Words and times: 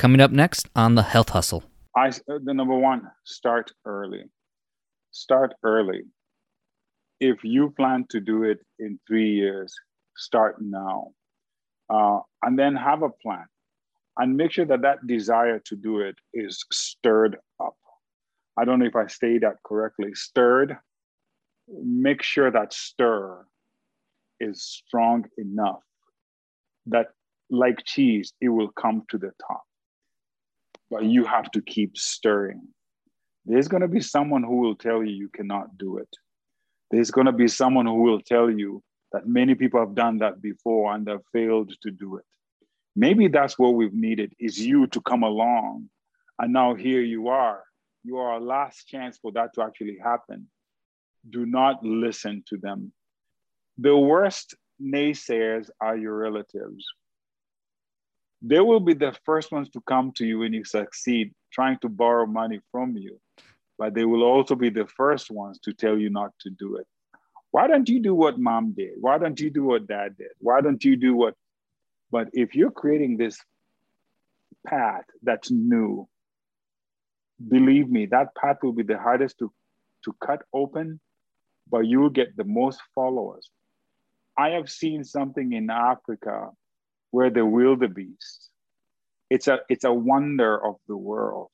Coming 0.00 0.22
up 0.22 0.30
next 0.30 0.66
on 0.74 0.94
the 0.94 1.02
Health 1.02 1.28
Hustle. 1.28 1.62
I 1.94 2.08
uh, 2.08 2.38
the 2.42 2.54
number 2.54 2.74
one, 2.74 3.02
start 3.26 3.70
early. 3.84 4.24
Start 5.10 5.52
early. 5.62 6.04
If 7.20 7.44
you 7.44 7.74
plan 7.76 8.06
to 8.08 8.18
do 8.18 8.44
it 8.44 8.60
in 8.78 8.98
three 9.06 9.28
years, 9.28 9.74
start 10.16 10.56
now, 10.58 11.08
uh, 11.90 12.20
and 12.42 12.58
then 12.58 12.76
have 12.76 13.02
a 13.02 13.10
plan, 13.10 13.44
and 14.16 14.38
make 14.38 14.52
sure 14.52 14.64
that 14.64 14.80
that 14.80 15.06
desire 15.06 15.58
to 15.66 15.76
do 15.76 16.00
it 16.00 16.14
is 16.32 16.64
stirred 16.72 17.36
up. 17.62 17.76
I 18.58 18.64
don't 18.64 18.78
know 18.78 18.86
if 18.86 18.96
I 18.96 19.06
say 19.06 19.36
that 19.40 19.56
correctly. 19.66 20.14
Stirred. 20.14 20.78
Make 21.68 22.22
sure 22.22 22.50
that 22.50 22.72
stir 22.72 23.44
is 24.40 24.64
strong 24.64 25.26
enough 25.36 25.82
that, 26.86 27.08
like 27.50 27.84
cheese, 27.84 28.32
it 28.40 28.48
will 28.48 28.72
come 28.72 29.02
to 29.10 29.18
the 29.18 29.32
top 29.46 29.64
but 30.90 31.04
you 31.04 31.24
have 31.24 31.50
to 31.52 31.62
keep 31.62 31.96
stirring. 31.96 32.68
There's 33.46 33.68
going 33.68 33.82
to 33.82 33.88
be 33.88 34.00
someone 34.00 34.42
who 34.42 34.56
will 34.56 34.74
tell 34.74 35.02
you 35.02 35.14
you 35.14 35.28
cannot 35.28 35.78
do 35.78 35.98
it. 35.98 36.08
There's 36.90 37.10
going 37.10 37.26
to 37.26 37.32
be 37.32 37.48
someone 37.48 37.86
who 37.86 38.02
will 38.02 38.20
tell 38.20 38.50
you 38.50 38.82
that 39.12 39.26
many 39.26 39.54
people 39.54 39.80
have 39.80 39.94
done 39.94 40.18
that 40.18 40.42
before 40.42 40.92
and 40.92 41.08
have 41.08 41.22
failed 41.32 41.72
to 41.82 41.90
do 41.90 42.16
it. 42.16 42.24
Maybe 42.96 43.28
that's 43.28 43.58
what 43.58 43.74
we've 43.74 43.94
needed 43.94 44.34
is 44.38 44.58
you 44.58 44.86
to 44.88 45.00
come 45.00 45.22
along. 45.22 45.88
And 46.38 46.52
now 46.52 46.74
here 46.74 47.00
you 47.00 47.28
are. 47.28 47.62
You 48.02 48.18
are 48.18 48.36
a 48.36 48.40
last 48.40 48.88
chance 48.88 49.18
for 49.18 49.30
that 49.32 49.54
to 49.54 49.62
actually 49.62 49.98
happen. 50.02 50.48
Do 51.28 51.46
not 51.46 51.84
listen 51.84 52.42
to 52.48 52.56
them. 52.56 52.92
The 53.78 53.96
worst 53.96 54.56
naysayers 54.82 55.70
are 55.80 55.96
your 55.96 56.16
relatives 56.16 56.86
they 58.42 58.60
will 58.60 58.80
be 58.80 58.94
the 58.94 59.14
first 59.24 59.52
ones 59.52 59.68
to 59.70 59.80
come 59.82 60.12
to 60.12 60.26
you 60.26 60.38
when 60.38 60.52
you 60.52 60.64
succeed, 60.64 61.34
trying 61.52 61.78
to 61.78 61.88
borrow 61.88 62.26
money 62.26 62.60
from 62.72 62.96
you. 62.96 63.20
But 63.78 63.94
they 63.94 64.04
will 64.04 64.22
also 64.22 64.54
be 64.54 64.70
the 64.70 64.86
first 64.86 65.30
ones 65.30 65.58
to 65.60 65.72
tell 65.72 65.98
you 65.98 66.10
not 66.10 66.32
to 66.40 66.50
do 66.50 66.76
it. 66.76 66.86
Why 67.50 67.66
don't 67.66 67.88
you 67.88 68.00
do 68.00 68.14
what 68.14 68.38
mom 68.38 68.72
did? 68.72 68.92
Why 69.00 69.18
don't 69.18 69.38
you 69.40 69.50
do 69.50 69.64
what 69.64 69.86
dad 69.86 70.16
did? 70.16 70.28
Why 70.38 70.60
don't 70.60 70.82
you 70.84 70.96
do 70.96 71.14
what? 71.14 71.34
But 72.10 72.28
if 72.32 72.54
you're 72.54 72.70
creating 72.70 73.16
this 73.16 73.38
path 74.66 75.04
that's 75.22 75.50
new, 75.50 76.08
believe 77.48 77.88
me, 77.88 78.06
that 78.06 78.34
path 78.34 78.58
will 78.62 78.72
be 78.72 78.82
the 78.82 78.98
hardest 78.98 79.38
to, 79.38 79.52
to 80.04 80.14
cut 80.24 80.42
open, 80.52 81.00
but 81.68 81.80
you 81.80 82.00
will 82.00 82.10
get 82.10 82.36
the 82.36 82.44
most 82.44 82.80
followers. 82.94 83.50
I 84.38 84.50
have 84.50 84.70
seen 84.70 85.04
something 85.04 85.52
in 85.52 85.70
Africa 85.70 86.50
where 87.10 87.30
the 87.30 87.44
wildebeest. 87.44 88.50
It's 89.28 89.48
a 89.48 89.60
it's 89.68 89.84
a 89.84 89.92
wonder 89.92 90.64
of 90.64 90.76
the 90.88 90.96
world. 90.96 91.50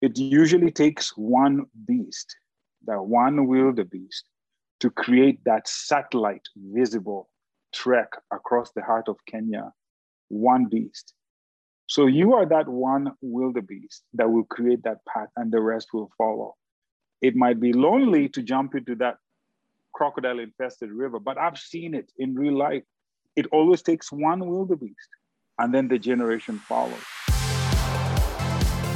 It 0.00 0.18
usually 0.18 0.70
takes 0.70 1.16
one 1.16 1.66
beast, 1.86 2.36
that 2.86 3.02
one 3.02 3.46
wildebeest, 3.46 4.24
to 4.80 4.90
create 4.90 5.40
that 5.44 5.66
satellite 5.66 6.46
visible 6.56 7.28
trek 7.74 8.08
across 8.32 8.70
the 8.72 8.82
heart 8.82 9.08
of 9.08 9.16
Kenya. 9.26 9.72
One 10.28 10.66
beast. 10.66 11.14
So 11.86 12.06
you 12.06 12.34
are 12.34 12.46
that 12.46 12.68
one 12.68 13.12
wildebeest 13.22 14.04
that 14.14 14.30
will 14.30 14.44
create 14.44 14.82
that 14.84 14.98
path, 15.06 15.28
and 15.36 15.50
the 15.50 15.60
rest 15.60 15.88
will 15.94 16.10
follow. 16.18 16.54
It 17.22 17.34
might 17.34 17.58
be 17.58 17.72
lonely 17.72 18.28
to 18.28 18.42
jump 18.42 18.74
into 18.74 18.94
that 18.96 19.16
crocodile 19.94 20.38
infested 20.38 20.92
river, 20.92 21.18
but 21.18 21.38
I've 21.38 21.58
seen 21.58 21.94
it 21.94 22.12
in 22.18 22.34
real 22.34 22.56
life 22.56 22.84
it 23.38 23.46
always 23.52 23.82
takes 23.82 24.10
one 24.10 24.44
wildebeest, 24.44 25.10
and 25.60 25.72
then 25.72 25.86
the 25.86 25.96
generation 25.96 26.58
follows. 26.58 26.98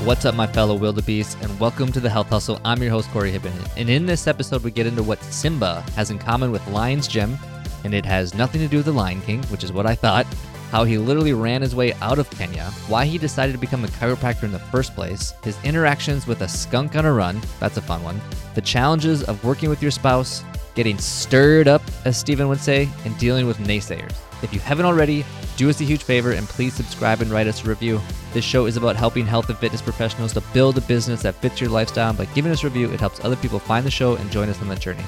What's 0.05 0.25
up, 0.25 0.35
my 0.35 0.49
fellow 0.49 0.75
wildebeest, 0.75 1.41
and 1.41 1.61
welcome 1.61 1.93
to 1.93 2.01
the 2.01 2.11
Health 2.11 2.29
Hustle. 2.29 2.61
I'm 2.65 2.83
your 2.83 2.91
host, 2.91 3.09
Corey 3.11 3.31
Hibben. 3.31 3.53
And 3.77 3.89
in 3.89 4.05
this 4.05 4.27
episode, 4.27 4.65
we 4.65 4.73
get 4.73 4.89
into 4.89 5.05
what 5.05 5.23
Simba 5.23 5.83
has 5.95 6.11
in 6.11 6.19
common 6.19 6.51
with 6.51 6.67
Lion's 6.67 7.07
Gym, 7.07 7.39
and 7.85 7.95
it 7.95 8.05
has 8.05 8.35
nothing 8.35 8.61
to 8.63 8.67
do 8.67 8.79
with 8.79 8.87
the 8.87 8.93
Lion 8.93 9.21
King, 9.21 9.45
which 9.45 9.63
is 9.63 9.71
what 9.71 9.87
I 9.87 9.95
thought, 9.95 10.27
how 10.73 10.83
he 10.83 10.99
literally 10.99 11.35
ran 11.35 11.63
his 11.63 11.77
way 11.77 11.93
out 12.01 12.19
of 12.19 12.29
Kenya, 12.31 12.65
why 12.89 13.05
he 13.05 13.19
decided 13.19 13.53
to 13.53 13.59
become 13.59 13.85
a 13.85 13.89
chiropractor 13.89 14.43
in 14.43 14.51
the 14.51 14.59
first 14.59 14.93
place, 14.97 15.35
his 15.45 15.57
interactions 15.63 16.27
with 16.27 16.41
a 16.41 16.49
skunk 16.49 16.97
on 16.97 17.07
a 17.07 17.13
run, 17.13 17.41
that's 17.61 17.77
a 17.77 17.83
fun 17.83 18.03
one, 18.03 18.21
the 18.57 18.61
challenges 18.61 19.23
of 19.23 19.45
working 19.45 19.71
with 19.71 19.81
your 19.81 19.93
spouse, 19.93 20.43
getting 20.75 20.99
stirred 20.99 21.69
up, 21.69 21.83
as 22.05 22.17
Stephen 22.17 22.49
would 22.49 22.59
say, 22.59 22.89
and 23.05 23.17
dealing 23.19 23.47
with 23.47 23.59
naysayers. 23.59 24.13
If 24.43 24.53
you 24.53 24.61
haven't 24.61 24.87
already, 24.87 25.25
do 25.57 25.71
us 25.71 25.81
a 25.81 25.85
huge 25.85 26.03
favor 26.03 26.33
and 26.33 26.49
please 26.49 26.75
subscribe 26.75 27.21
and 27.21 27.31
write 27.31 27.47
us 27.47 27.65
a 27.65 27.69
review. 27.69 28.01
This 28.33 28.45
show 28.45 28.67
is 28.67 28.77
about 28.77 28.97
helping 28.97 29.27
health 29.27 29.49
and 29.49 29.59
fitness 29.59 29.81
professionals 29.81 30.33
to 30.33 30.41
build 30.53 30.77
a 30.79 30.81
business 30.81 31.23
that 31.23 31.37
fits 31.37 31.61
your 31.61 31.71
lifestyle. 31.71 32.13
By 32.13 32.25
giving 32.27 32.51
us 32.51 32.65
a 32.65 32.67
review, 32.67 32.91
it 32.91 33.01
helps 33.01 33.25
other 33.25 33.37
people 33.37 33.59
find 33.59 33.87
the 33.87 33.91
show 33.91 34.17
and 34.17 34.31
join 34.31 34.49
us 34.49 34.61
on 34.61 34.69
the 34.69 34.77
journey. 34.77 35.05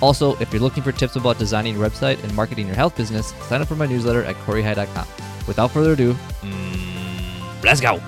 Also, 0.00 0.36
if 0.36 0.52
you're 0.52 0.60
looking 0.60 0.82
for 0.82 0.92
tips 0.92 1.16
about 1.16 1.38
designing 1.38 1.76
your 1.76 1.88
website 1.88 2.22
and 2.22 2.34
marketing 2.34 2.66
your 2.66 2.76
health 2.76 2.96
business, 2.96 3.32
sign 3.48 3.62
up 3.62 3.68
for 3.68 3.76
my 3.76 3.86
newsletter 3.86 4.22
at 4.24 4.36
CoreyHi.com. 4.44 5.06
Without 5.46 5.70
further 5.70 5.92
ado, 5.92 6.14
mm, 6.42 7.62
let's 7.62 7.80
go. 7.80 8.00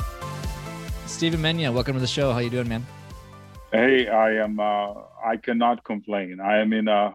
Stephen 1.07 1.41
Menya, 1.41 1.73
welcome 1.73 1.95
to 1.95 2.01
the 2.01 2.07
show. 2.07 2.33
How 2.33 2.41
you 2.41 2.51
doing, 2.51 2.69
man? 2.69 2.85
Hey, 3.73 4.09
I 4.09 4.33
am. 4.35 4.61
Uh, 4.61 4.95
I 5.25 5.37
cannot 5.43 5.85
complain. 5.85 6.41
I 6.41 6.59
am 6.59 6.73
in 6.73 6.89
a 6.89 7.15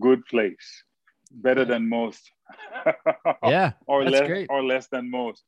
good 0.00 0.24
place, 0.26 0.84
better 1.30 1.64
than 1.64 1.88
most. 1.88 2.30
yeah, 3.44 3.72
or 3.86 4.04
less 4.04 4.26
great. 4.26 4.46
or 4.50 4.62
less 4.62 4.88
than 4.88 5.10
most. 5.10 5.44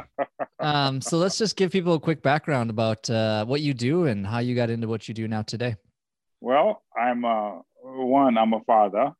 um, 0.60 1.00
so 1.00 1.18
let's 1.18 1.38
just 1.38 1.56
give 1.56 1.70
people 1.70 1.94
a 1.94 2.00
quick 2.00 2.22
background 2.22 2.70
about 2.70 3.08
uh, 3.10 3.44
what 3.44 3.60
you 3.60 3.74
do 3.74 4.06
and 4.06 4.26
how 4.26 4.38
you 4.38 4.54
got 4.54 4.70
into 4.70 4.88
what 4.88 5.08
you 5.08 5.14
do 5.14 5.28
now 5.28 5.42
today. 5.42 5.76
Well, 6.40 6.82
I'm 6.98 7.24
a 7.24 7.62
one. 7.82 8.36
I'm 8.38 8.52
a 8.52 8.60
father, 8.60 9.12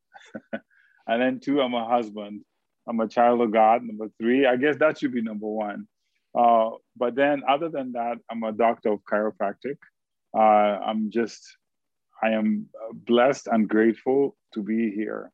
and 0.52 1.22
then 1.22 1.40
two. 1.40 1.60
I'm 1.60 1.74
a 1.74 1.86
husband. 1.86 2.42
I'm 2.88 3.00
a 3.00 3.08
child 3.08 3.40
of 3.40 3.52
God. 3.52 3.82
Number 3.82 4.10
three, 4.20 4.46
I 4.46 4.56
guess 4.56 4.76
that 4.78 4.98
should 4.98 5.12
be 5.12 5.22
number 5.22 5.46
one. 5.46 5.86
Uh, 6.36 6.70
but 6.96 7.14
then, 7.14 7.42
other 7.48 7.68
than 7.68 7.92
that, 7.92 8.16
I'm 8.30 8.42
a 8.42 8.52
doctor 8.52 8.92
of 8.92 9.00
chiropractic. 9.10 9.76
Uh, 10.36 10.40
I'm 10.40 11.10
just, 11.10 11.40
I 12.22 12.30
am 12.30 12.66
blessed 12.92 13.46
and 13.46 13.68
grateful 13.68 14.36
to 14.52 14.62
be 14.62 14.90
here 14.90 15.30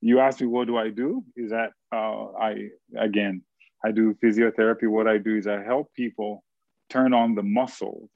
you 0.00 0.20
ask 0.20 0.40
me 0.40 0.46
what 0.46 0.66
do 0.66 0.76
I 0.76 0.90
do? 0.90 1.24
Is 1.36 1.50
that 1.50 1.70
uh, 1.92 2.32
I 2.38 2.68
again 2.96 3.42
I 3.84 3.92
do 3.92 4.14
physiotherapy. 4.22 4.88
What 4.88 5.08
I 5.08 5.18
do 5.18 5.36
is 5.36 5.46
I 5.46 5.62
help 5.62 5.92
people 5.94 6.44
turn 6.88 7.12
on 7.14 7.34
the 7.34 7.42
muscle. 7.42 8.08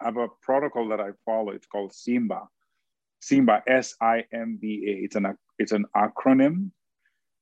I 0.00 0.06
have 0.06 0.16
a 0.16 0.28
protocol 0.42 0.88
that 0.88 1.00
I 1.00 1.10
follow. 1.24 1.50
It's 1.50 1.66
called 1.66 1.92
Simba. 1.92 2.42
Simba 3.20 3.62
S 3.66 3.94
I 4.00 4.24
M 4.32 4.58
B 4.60 4.84
A. 4.88 5.04
It's 5.04 5.16
an 5.16 5.36
it's 5.58 5.72
an 5.72 5.86
acronym, 5.96 6.70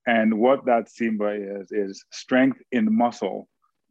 and 0.07 0.39
what 0.39 0.65
that 0.67 0.89
Simba 0.89 1.31
is 1.61 1.73
is 1.73 2.05
strength 2.11 2.61
in 2.73 2.97
muscle 2.97 3.49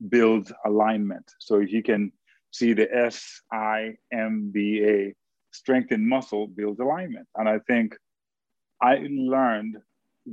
builds 0.09 0.51
alignment. 0.65 1.29
So 1.39 1.59
if 1.59 1.71
you 1.71 1.83
can 1.83 2.11
see 2.51 2.73
the 2.73 2.93
S 2.95 3.41
I 3.51 3.95
M 4.11 4.51
B 4.53 4.83
A, 4.83 5.13
strength 5.51 5.91
in 5.91 6.07
muscle 6.07 6.47
builds 6.47 6.79
alignment, 6.79 7.27
and 7.35 7.49
I 7.49 7.59
think 7.67 7.95
I 8.83 9.07
learned 9.09 9.77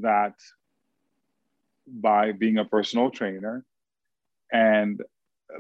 that 0.00 0.34
by 1.86 2.32
being 2.32 2.58
a 2.58 2.64
personal 2.64 3.10
trainer. 3.10 3.64
And 4.52 5.00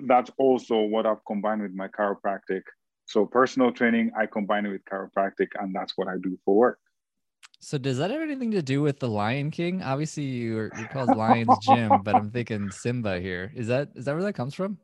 that's 0.06 0.30
also 0.38 0.80
what 0.82 1.06
I've 1.06 1.24
combined 1.24 1.62
with 1.62 1.72
my 1.72 1.86
chiropractic. 1.88 2.62
So, 3.06 3.26
personal 3.26 3.72
training, 3.72 4.10
I 4.18 4.26
combine 4.26 4.66
it 4.66 4.70
with 4.70 4.84
chiropractic, 4.84 5.48
and 5.58 5.74
that's 5.74 5.94
what 5.96 6.08
I 6.08 6.14
do 6.22 6.38
for 6.44 6.56
work. 6.56 6.78
So, 7.60 7.76
does 7.76 7.98
that 7.98 8.10
have 8.10 8.22
anything 8.22 8.52
to 8.52 8.62
do 8.62 8.82
with 8.82 9.00
the 9.00 9.08
Lion 9.08 9.50
King? 9.50 9.82
Obviously, 9.82 10.24
you're, 10.24 10.70
you're 10.76 10.88
called 10.88 11.16
Lion's 11.16 11.58
Gym, 11.58 12.02
but 12.04 12.14
I'm 12.14 12.30
thinking 12.30 12.70
Simba 12.70 13.20
here. 13.20 13.52
Is 13.54 13.66
that 13.68 13.90
is 13.94 14.04
that 14.04 14.14
where 14.14 14.22
that 14.22 14.34
comes 14.34 14.54
from? 14.54 14.78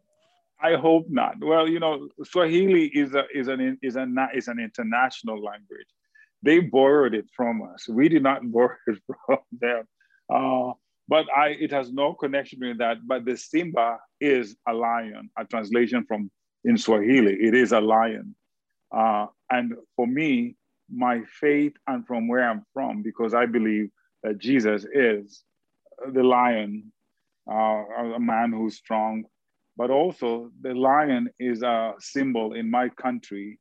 I 0.61 0.75
hope 0.75 1.07
not. 1.09 1.35
Well, 1.41 1.69
you 1.69 1.79
know, 1.79 2.09
Swahili 2.25 2.87
is 2.87 3.15
a 3.15 3.25
is 3.33 3.49
an 3.49 3.79
is 3.83 3.97
a 3.97 4.07
is 4.35 4.49
an 4.49 4.59
international 4.59 5.43
language. 5.43 5.87
They 6.43 6.61
borrowed 6.61 7.15
it 7.15 7.27
from 7.35 7.63
us. 7.63 7.89
We 7.89 8.09
did 8.09 8.23
not 8.23 8.41
borrow 8.53 8.77
it 8.87 8.99
from 9.27 9.39
them. 9.53 9.85
Uh, 10.33 10.73
but 11.09 11.27
I, 11.35 11.49
it 11.51 11.71
has 11.71 11.93
no 11.93 12.15
connection 12.15 12.61
with 12.61 12.79
that. 12.79 12.99
But 13.07 13.25
the 13.25 13.37
Simba 13.37 13.99
is 14.21 14.57
a 14.67 14.73
lion, 14.73 15.31
a 15.39 15.45
translation 15.45 16.05
from 16.07 16.31
in 16.65 16.77
Swahili. 16.77 17.35
It 17.35 17.55
is 17.55 17.73
a 17.73 17.81
lion. 17.81 18.35
Uh, 18.95 19.27
and 19.51 19.75
for 19.95 20.07
me, 20.07 20.57
my 20.93 21.23
faith 21.41 21.75
and 21.87 22.07
from 22.07 22.29
where 22.29 22.49
I'm 22.49 22.65
from, 22.73 23.03
because 23.03 23.35
I 23.35 23.47
believe 23.47 23.91
that 24.23 24.39
Jesus 24.39 24.85
is 24.93 25.45
the 26.13 26.23
lion, 26.23 26.93
uh, 27.51 27.85
a 28.17 28.21
man 28.21 28.53
who's 28.53 28.77
strong, 28.77 29.25
but 29.77 29.91
also 29.91 30.51
the 30.61 30.75
lion 30.75 31.29
is 31.39 31.63
a 31.63 31.95
symbol 31.99 32.55
in 32.55 32.71
my 32.71 32.89
country 32.89 33.59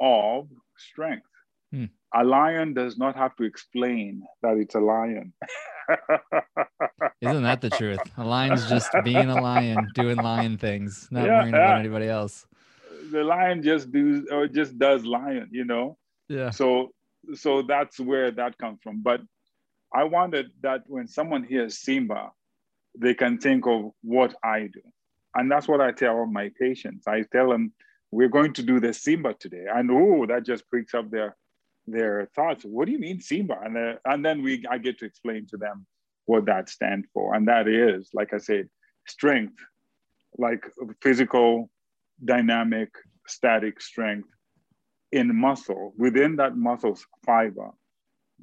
of 0.00 0.48
strength. 0.76 1.26
Hmm. 1.72 1.86
A 2.14 2.24
lion 2.24 2.74
does 2.74 2.96
not 2.96 3.16
have 3.16 3.36
to 3.36 3.44
explain 3.44 4.22
that 4.42 4.56
it's 4.56 4.74
a 4.74 4.80
lion. 4.80 5.32
Isn't 7.20 7.42
that 7.42 7.60
the 7.60 7.70
truth? 7.70 8.00
A 8.16 8.24
lion's 8.24 8.68
just 8.68 8.90
being 9.04 9.28
a 9.30 9.40
lion, 9.40 9.88
doing 9.94 10.16
lion 10.16 10.58
things, 10.58 11.08
not 11.10 11.26
yeah, 11.26 11.38
worrying 11.38 11.54
about 11.54 11.80
anybody 11.80 12.08
else. 12.08 12.46
The 13.10 13.24
lion 13.24 13.62
just 13.62 13.90
do 13.92 14.26
or 14.30 14.48
just 14.48 14.78
does 14.78 15.04
lion, 15.04 15.48
you 15.50 15.64
know. 15.64 15.96
Yeah. 16.28 16.50
So 16.50 16.92
so 17.34 17.62
that's 17.62 17.98
where 18.00 18.30
that 18.30 18.58
comes 18.58 18.80
from. 18.82 19.02
But 19.02 19.20
I 19.94 20.04
wanted 20.04 20.50
that 20.62 20.82
when 20.86 21.08
someone 21.08 21.44
hears 21.44 21.78
Simba, 21.78 22.30
they 22.96 23.14
can 23.14 23.38
think 23.38 23.66
of 23.66 23.92
what 24.02 24.34
I 24.42 24.62
do. 24.62 24.82
And 25.34 25.50
that's 25.50 25.68
what 25.68 25.80
I 25.80 25.92
tell 25.92 26.26
my 26.26 26.50
patients. 26.58 27.06
I 27.06 27.22
tell 27.32 27.50
them, 27.50 27.72
we're 28.10 28.28
going 28.28 28.52
to 28.54 28.62
do 28.62 28.80
the 28.80 28.92
Simba 28.92 29.34
today. 29.34 29.66
And 29.72 29.90
oh, 29.90 30.26
that 30.26 30.44
just 30.44 30.68
pricks 30.68 30.94
up 30.94 31.10
their 31.10 31.36
their 31.90 32.28
thoughts. 32.34 32.64
What 32.64 32.86
do 32.86 32.92
you 32.92 32.98
mean 32.98 33.20
Simba? 33.20 33.58
And, 33.62 33.98
and 34.04 34.24
then 34.24 34.42
we 34.42 34.64
I 34.70 34.78
get 34.78 34.98
to 35.00 35.04
explain 35.04 35.46
to 35.48 35.56
them 35.56 35.86
what 36.26 36.46
that 36.46 36.68
stands 36.68 37.08
for. 37.14 37.34
And 37.34 37.48
that 37.48 37.68
is, 37.68 38.10
like 38.12 38.34
I 38.34 38.38
said, 38.38 38.68
strength, 39.06 39.58
like 40.36 40.64
physical, 41.02 41.70
dynamic, 42.24 42.90
static 43.26 43.80
strength 43.80 44.28
in 45.12 45.34
muscle. 45.34 45.94
Within 45.96 46.36
that 46.36 46.56
muscle's 46.56 47.06
fiber 47.24 47.70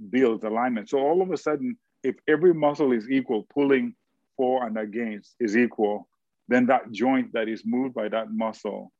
builds 0.10 0.44
alignment. 0.44 0.90
So 0.90 1.00
all 1.00 1.22
of 1.22 1.32
a 1.32 1.38
sudden, 1.38 1.78
if 2.04 2.16
every 2.28 2.54
muscle 2.54 2.92
is 2.92 3.10
equal, 3.10 3.48
pulling 3.54 3.96
for 4.38 4.66
and 4.66 4.78
against 4.78 5.36
is 5.40 5.56
equal, 5.56 6.08
then 6.48 6.66
that 6.68 6.92
joint 6.92 7.34
that 7.34 7.48
is 7.48 7.64
moved 7.66 7.94
by 7.94 8.10
that 8.10 8.32
muscle 8.32 8.92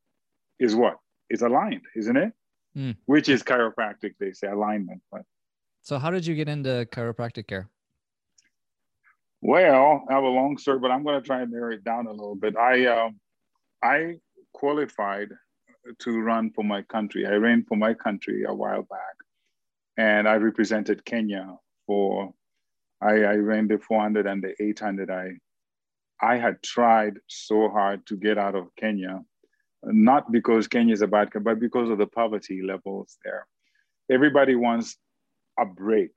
is 0.58 0.74
what? 0.74 0.98
Is 1.28 1.42
aligned, 1.42 1.82
isn't 1.96 2.16
it? 2.16 2.32
Mm. 2.76 2.96
Which 3.06 3.28
is 3.28 3.42
chiropractic, 3.42 4.14
they 4.20 4.32
say 4.32 4.48
alignment. 4.48 5.00
But 5.10 5.22
so 5.82 5.98
how 5.98 6.10
did 6.10 6.26
you 6.26 6.34
get 6.34 6.48
into 6.48 6.86
chiropractic 6.92 7.46
care? 7.46 7.70
Well, 9.40 10.04
I 10.08 10.14
have 10.14 10.24
a 10.24 10.28
long 10.28 10.58
story, 10.58 10.78
but 10.78 10.90
I'm 10.90 11.04
going 11.04 11.20
to 11.20 11.26
try 11.26 11.42
and 11.42 11.52
narrow 11.52 11.72
it 11.72 11.84
down 11.84 12.06
a 12.06 12.10
little 12.10 12.34
bit. 12.34 12.56
I 12.56 12.86
uh, 12.86 13.10
I 13.82 14.14
qualified 14.52 15.28
to 16.00 16.20
run 16.20 16.50
for 16.50 16.64
my 16.64 16.82
country. 16.82 17.26
I 17.26 17.34
ran 17.34 17.64
for 17.64 17.76
my 17.76 17.94
country 17.94 18.44
a 18.44 18.54
while 18.54 18.82
back, 18.82 19.16
and 19.96 20.28
I 20.28 20.36
represented 20.36 21.04
Kenya 21.04 21.56
for. 21.86 22.32
I, 22.98 23.24
I 23.24 23.34
ran 23.34 23.68
the 23.68 23.78
400 23.78 24.26
and 24.26 24.42
the 24.42 24.54
800. 24.60 25.10
I 25.10 25.32
I 26.20 26.38
had 26.38 26.62
tried 26.62 27.18
so 27.26 27.68
hard 27.68 28.06
to 28.06 28.16
get 28.16 28.38
out 28.38 28.54
of 28.54 28.74
Kenya, 28.74 29.22
not 29.86 30.30
because 30.32 30.68
Kenya 30.68 30.92
is 30.92 31.02
a 31.02 31.06
bad 31.06 31.30
country, 31.30 31.54
but 31.54 31.60
because 31.60 31.88
of 31.90 31.98
the 31.98 32.06
poverty 32.06 32.62
levels 32.62 33.16
there. 33.24 33.46
Everybody 34.10 34.54
wants 34.54 34.96
a 35.58 35.64
break. 35.64 36.12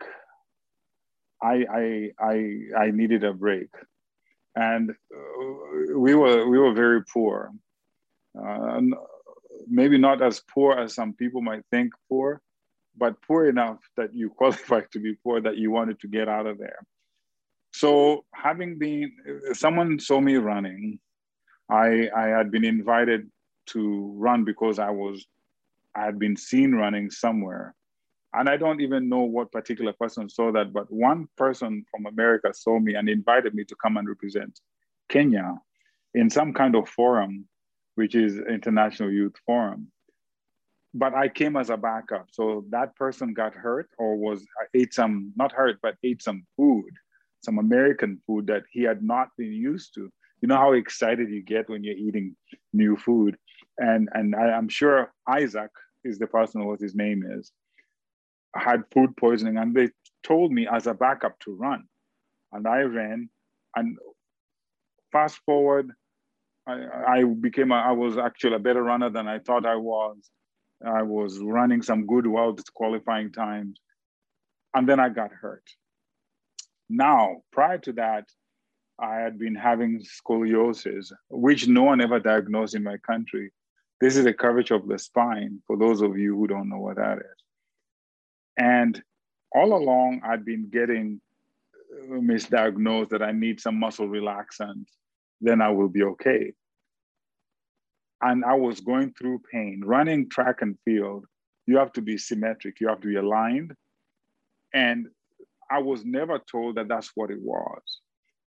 I 1.42 1.66
I 1.72 2.12
I, 2.20 2.86
I 2.86 2.92
needed 2.92 3.24
a 3.24 3.34
break, 3.34 3.70
and 4.56 4.92
uh, 4.92 5.98
we 5.98 6.16
were 6.16 6.48
we 6.48 6.58
were 6.58 6.74
very 6.74 7.04
poor. 7.06 7.52
Uh, 8.40 8.82
maybe 9.68 9.98
not 9.98 10.22
as 10.22 10.42
poor 10.54 10.78
as 10.78 10.94
some 10.94 11.14
people 11.14 11.42
might 11.42 11.64
think 11.72 11.94
poor, 12.10 12.42
but 12.98 13.22
poor 13.22 13.48
enough 13.48 13.80
that 13.98 14.14
you 14.14 14.30
qualify 14.38 14.82
to 14.92 15.00
be 15.00 15.16
poor 15.24 15.42
that 15.42 15.58
you 15.58 15.72
wanted 15.72 16.00
to 16.02 16.08
get 16.08 16.28
out 16.28 16.46
of 16.46 16.58
there. 16.58 16.80
So 17.72 18.26
having 18.34 18.80
been, 18.80 19.12
someone 19.54 20.00
saw 20.00 20.20
me 20.20 20.36
running. 20.36 21.00
I, 21.70 22.10
I 22.16 22.28
had 22.30 22.50
been 22.50 22.66
invited 22.66 23.30
to 23.74 24.14
run 24.18 24.44
because 24.44 24.80
I 24.80 24.90
was, 24.90 25.26
I 25.96 26.06
had 26.06 26.20
been 26.20 26.36
seen 26.36 26.74
running 26.74 27.10
somewhere. 27.10 27.76
And 28.34 28.48
I 28.48 28.58
don't 28.58 28.82
even 28.82 29.10
know 29.10 29.22
what 29.22 29.52
particular 29.52 29.94
person 29.94 30.30
saw 30.30 30.52
that, 30.52 30.72
but 30.72 30.92
one 30.92 31.28
person 31.36 31.84
from 31.90 32.06
America 32.06 32.54
saw 32.54 32.80
me 32.80 32.94
and 32.94 33.10
invited 33.10 33.56
me 33.56 33.64
to 33.66 33.76
come 33.82 33.98
and 33.98 34.08
represent 34.08 34.60
Kenya 35.10 35.56
in 36.14 36.30
some 36.30 36.54
kind 36.54 36.76
of 36.76 36.88
forum 36.88 37.48
which 38.00 38.16
is 38.16 38.40
International 38.40 39.12
Youth 39.12 39.36
Forum. 39.46 39.92
But 40.94 41.14
I 41.14 41.28
came 41.28 41.58
as 41.58 41.70
a 41.70 41.76
backup. 41.76 42.28
So 42.32 42.64
that 42.70 42.96
person 42.96 43.34
got 43.34 43.54
hurt 43.54 43.90
or 43.98 44.16
was 44.16 44.46
ate 44.74 44.94
some, 44.94 45.34
not 45.36 45.52
hurt, 45.52 45.80
but 45.82 45.96
ate 46.02 46.22
some 46.24 46.46
food, 46.56 46.92
some 47.44 47.60
American 47.60 48.22
food 48.26 48.48
that 48.48 48.64
he 48.72 48.84
had 48.84 49.04
not 49.04 49.28
been 49.38 49.52
used 49.52 49.96
to. 49.96 50.10
You 50.40 50.48
know 50.48 50.56
how 50.56 50.72
excited 50.72 51.30
you 51.30 51.44
get 51.44 51.70
when 51.70 51.84
you're 51.84 52.04
eating 52.08 52.38
new 52.72 52.96
food. 52.96 53.36
And, 53.80 54.10
and 54.14 54.36
I, 54.36 54.52
I'm 54.52 54.70
sure 54.70 55.12
Isaac 55.28 55.72
is 56.04 56.20
the 56.20 56.28
person, 56.28 56.66
what 56.66 56.80
his 56.80 56.96
name 56.96 57.24
is, 57.28 57.52
had 58.56 58.84
food 58.94 59.16
poisoning. 59.18 59.58
And 59.58 59.76
they 59.76 59.90
told 60.24 60.52
me 60.52 60.68
as 60.72 60.88
a 60.88 60.94
backup 60.94 61.40
to 61.42 61.56
run. 61.56 61.86
And 62.52 62.68
I 62.68 62.82
ran. 62.82 63.30
And 63.76 63.98
fast 65.12 65.40
forward 65.46 65.92
I, 66.70 67.20
I 67.20 67.24
became, 67.24 67.72
a, 67.72 67.76
I 67.76 67.92
was 67.92 68.18
actually 68.18 68.56
a 68.56 68.60
better 68.60 68.84
runner 68.84 69.10
than 69.10 69.28
I 69.28 69.40
thought 69.40 69.66
I 69.66 69.76
was. 69.76 70.18
I 70.86 71.02
was 71.04 71.40
running 71.40 71.82
some 71.82 72.06
good 72.06 72.28
world 72.28 72.62
qualifying 72.74 73.32
times. 73.32 73.80
And 74.76 74.88
then 74.88 75.00
I 75.00 75.10
got 75.10 75.32
hurt. 75.32 75.64
Now, 76.90 77.38
prior 77.52 77.80
to 77.80 77.94
that, 77.94 78.26
I 79.00 79.16
had 79.16 79.40
been 79.40 79.56
having 79.56 80.02
scoliosis, 80.02 81.12
which 81.30 81.68
no 81.68 81.84
one 81.84 82.02
ever 82.02 82.20
diagnosed 82.20 82.76
in 82.76 82.84
my 82.84 82.98
country. 82.98 83.52
This 84.02 84.16
is 84.16 84.26
a 84.26 84.34
curvature 84.34 84.76
of 84.76 84.88
the 84.88 84.98
spine, 84.98 85.62
for 85.68 85.78
those 85.78 86.02
of 86.02 86.18
you 86.18 86.36
who 86.36 86.48
don't 86.48 86.70
know 86.70 86.80
what 86.80 86.98
that 86.98 87.18
is. 87.18 87.44
And 88.58 89.02
all 89.54 89.76
along, 89.76 90.22
I'd 90.24 90.46
been 90.46 90.70
getting 90.70 91.22
misdiagnosed 92.08 93.10
that 93.10 93.22
I 93.22 93.32
need 93.32 93.60
some 93.60 93.80
muscle 93.80 94.08
relaxant, 94.08 94.86
then 95.42 95.62
I 95.62 95.70
will 95.70 95.90
be 95.90 96.04
okay 96.04 96.54
and 98.22 98.44
I 98.44 98.56
was 98.56 98.82
going 98.82 99.14
through 99.14 99.42
pain. 99.52 99.82
Running 99.86 100.30
track 100.30 100.62
and 100.62 100.78
field, 100.84 101.26
you 101.66 101.78
have 101.78 101.94
to 101.94 102.02
be 102.02 102.18
symmetric, 102.18 102.80
you 102.80 102.88
have 102.88 103.02
to 103.02 103.08
be 103.08 103.16
aligned. 103.16 103.74
And 104.74 105.08
I 105.72 105.80
was 105.80 106.04
never 106.04 106.40
told 106.40 106.76
that 106.76 106.88
that's 106.88 107.12
what 107.16 107.32
it 107.32 107.40
was. 107.42 107.82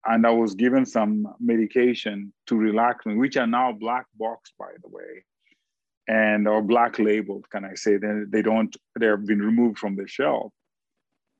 And 0.05 0.25
I 0.25 0.29
was 0.29 0.55
given 0.55 0.85
some 0.85 1.27
medication 1.39 2.31
to 2.47 2.55
relax 2.55 3.05
me, 3.05 3.15
which 3.15 3.35
are 3.35 3.47
now 3.47 3.73
black 3.73 4.05
box, 4.17 4.53
by 4.57 4.71
the 4.81 4.89
way, 4.89 5.25
and 6.07 6.47
or 6.47 6.61
black 6.61 6.99
labeled, 6.99 7.45
can 7.49 7.65
I 7.65 7.75
say? 7.75 7.97
They, 7.97 8.23
they 8.29 8.41
don't, 8.41 8.75
they've 8.99 9.25
been 9.25 9.41
removed 9.41 9.77
from 9.77 9.95
the 9.95 10.07
shelf. 10.07 10.53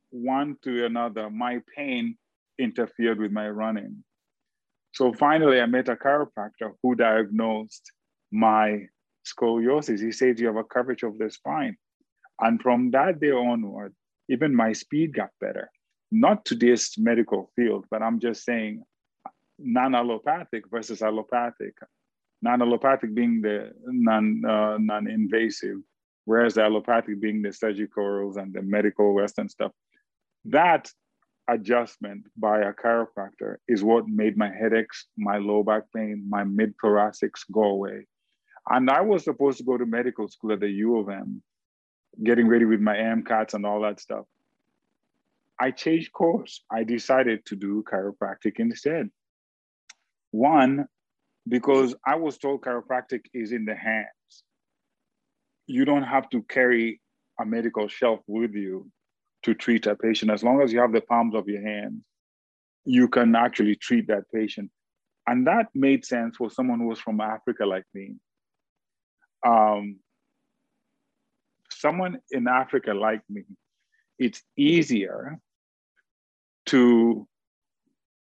One 0.10 0.58
to 0.64 0.86
another, 0.86 1.30
my 1.30 1.62
pain 1.76 2.18
interfered 2.60 3.20
with 3.20 3.32
my 3.32 3.50
running. 3.50 4.04
So 4.94 5.14
finally, 5.14 5.62
I 5.62 5.66
met 5.68 5.90
a 5.90 5.96
chiropractor 5.96 6.74
who 6.82 6.96
diagnosed 6.96 7.92
my 8.32 8.88
scoliosis. 9.26 10.02
He 10.02 10.12
said, 10.12 10.40
You 10.40 10.48
have 10.48 10.56
a 10.56 10.64
coverage 10.64 11.04
of 11.04 11.18
the 11.18 11.30
spine. 11.30 11.78
And 12.40 12.62
from 12.62 12.92
that 12.92 13.20
day 13.20 13.32
onward, 13.32 13.94
even 14.30 14.56
my 14.56 14.74
speed 14.74 15.14
got 15.14 15.30
better. 15.40 15.70
Not 16.12 16.46
to 16.46 16.56
this 16.56 16.98
medical 16.98 17.52
field, 17.56 17.86
but 17.92 18.02
I'm 18.02 18.20
just 18.20 18.44
saying 18.44 18.84
non 19.60 19.96
allopathic 19.96 20.70
versus 20.70 21.02
allopathic. 21.02 21.76
Non 22.42 22.62
allopathic 22.62 23.14
being 23.14 23.42
the 23.42 23.72
non 23.86 24.44
uh, 24.46 24.78
invasive, 25.10 25.78
whereas 26.26 26.54
the 26.54 26.64
allopathic 26.64 27.20
being 27.20 27.42
the 27.42 27.50
surgicals 27.50 28.38
and 28.38 28.54
the 28.54 28.62
medical 28.62 29.14
Western 29.14 29.50
stuff. 29.50 29.72
That 30.46 30.92
adjustment 31.48 32.26
by 32.36 32.60
a 32.60 32.74
chiropractor 32.74 33.56
is 33.68 33.84
what 33.84 34.08
made 34.08 34.38
my 34.38 34.52
headaches, 34.52 35.08
my 35.18 35.38
low 35.38 35.64
back 35.64 35.84
pain, 35.96 36.26
my 36.30 36.44
mid 36.44 36.74
thoracics 36.84 37.44
go 37.52 37.64
away. 37.64 38.06
And 38.70 38.90
I 38.90 39.02
was 39.02 39.24
supposed 39.24 39.58
to 39.60 39.64
go 39.64 39.78
to 39.78 39.86
medical 39.86 40.28
school 40.28 40.52
at 40.52 40.60
the 40.60 40.70
U 40.70 41.00
of 41.00 41.10
M, 41.10 41.42
getting 42.24 42.48
ready 42.48 42.66
with 42.66 42.82
my 42.82 42.96
MCATs 42.96 43.54
and 43.54 43.66
all 43.66 43.82
that 43.82 44.00
stuff. 44.00 44.26
I 45.60 45.72
changed 45.72 46.12
course. 46.12 46.64
I 46.70 46.84
decided 46.84 47.46
to 47.46 47.56
do 47.56 47.84
chiropractic 47.90 48.60
instead. 48.60 49.10
One, 50.32 50.88
because 51.48 51.96
I 52.06 52.16
was 52.16 52.38
told 52.38 52.62
chiropractic 52.62 53.22
is 53.34 53.52
in 53.52 53.66
the 53.66 53.76
hands. 53.76 54.08
You 55.66 55.86
don't 55.86 56.04
have 56.04 56.30
to 56.30 56.42
carry 56.44 57.02
a 57.40 57.46
medical 57.46 57.88
shelf 57.88 58.22
with 58.28 58.54
you 58.54 58.90
to 59.44 59.54
treat 59.54 59.86
a 59.86 59.96
patient. 59.96 60.32
As 60.32 60.44
long 60.44 60.62
as 60.62 60.74
you 60.74 60.80
have 60.80 60.94
the 60.94 61.02
palms 61.02 61.36
of 61.36 61.48
your 61.48 61.62
hands, 61.62 62.04
you 62.86 63.08
can 63.08 63.36
actually 63.36 63.76
treat 63.76 64.08
that 64.08 64.24
patient. 64.34 64.72
And 65.28 65.46
that 65.48 65.68
made 65.76 66.06
sense 66.06 66.38
for 66.38 66.50
someone 66.50 66.80
who 66.80 66.88
was 66.88 67.00
from 67.00 67.20
Africa 67.20 67.66
like 67.66 67.84
me 67.94 68.16
um, 69.46 69.98
someone 71.70 72.20
in 72.32 72.48
Africa 72.48 72.94
like 72.94 73.22
me, 73.30 73.44
it's 74.20 74.42
easier 74.58 75.40
to 76.68 77.28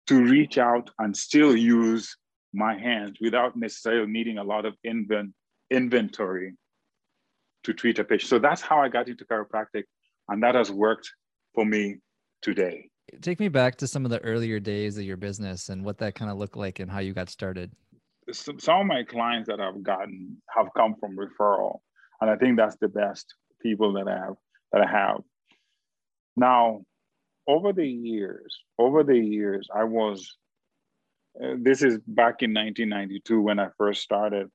to 0.06 0.24
reach 0.24 0.58
out 0.58 0.90
and 0.98 1.16
still 1.16 1.56
use 1.56 2.16
my 2.52 2.78
hands 2.78 3.18
without 3.20 3.56
necessarily 3.56 4.10
needing 4.10 4.38
a 4.38 4.44
lot 4.44 4.64
of 4.64 4.74
invent, 4.84 5.32
inventory 5.70 6.54
to 7.64 7.72
treat 7.74 7.98
a 7.98 8.04
patient. 8.04 8.28
So 8.28 8.38
that's 8.38 8.60
how 8.60 8.80
I 8.80 8.88
got 8.88 9.08
into 9.08 9.24
chiropractic. 9.24 9.84
And 10.28 10.42
that 10.42 10.54
has 10.54 10.70
worked 10.70 11.10
for 11.54 11.64
me 11.64 11.98
today. 12.42 12.88
Take 13.20 13.40
me 13.40 13.48
back 13.48 13.76
to 13.76 13.86
some 13.86 14.04
of 14.04 14.10
the 14.10 14.20
earlier 14.20 14.60
days 14.60 14.96
of 14.96 15.04
your 15.04 15.16
business 15.16 15.68
and 15.68 15.84
what 15.84 15.98
that 15.98 16.14
kind 16.14 16.30
of 16.30 16.38
looked 16.38 16.56
like 16.56 16.78
and 16.78 16.90
how 16.90 17.00
you 17.00 17.12
got 17.12 17.28
started. 17.28 17.72
Some 18.32 18.80
of 18.80 18.86
my 18.86 19.02
clients 19.02 19.48
that 19.48 19.60
I've 19.60 19.82
gotten 19.82 20.40
have 20.56 20.68
come 20.76 20.94
from 21.00 21.16
referral. 21.16 21.80
And 22.20 22.30
I 22.30 22.36
think 22.36 22.56
that's 22.56 22.76
the 22.80 22.88
best 22.88 23.34
people 23.60 23.92
that 23.94 24.06
I 24.06 24.16
have 24.16 24.34
that 24.72 24.82
I 24.82 24.90
have. 24.90 25.20
Now, 26.36 26.82
over 27.48 27.72
the 27.72 27.86
years, 27.86 28.56
over 28.78 29.02
the 29.02 29.18
years, 29.18 29.68
I 29.74 29.84
was 29.84 30.36
this 31.34 31.82
is 31.82 31.98
back 32.06 32.42
in 32.42 32.52
1992 32.54 33.40
when 33.40 33.58
I 33.58 33.68
first 33.78 34.02
started. 34.02 34.50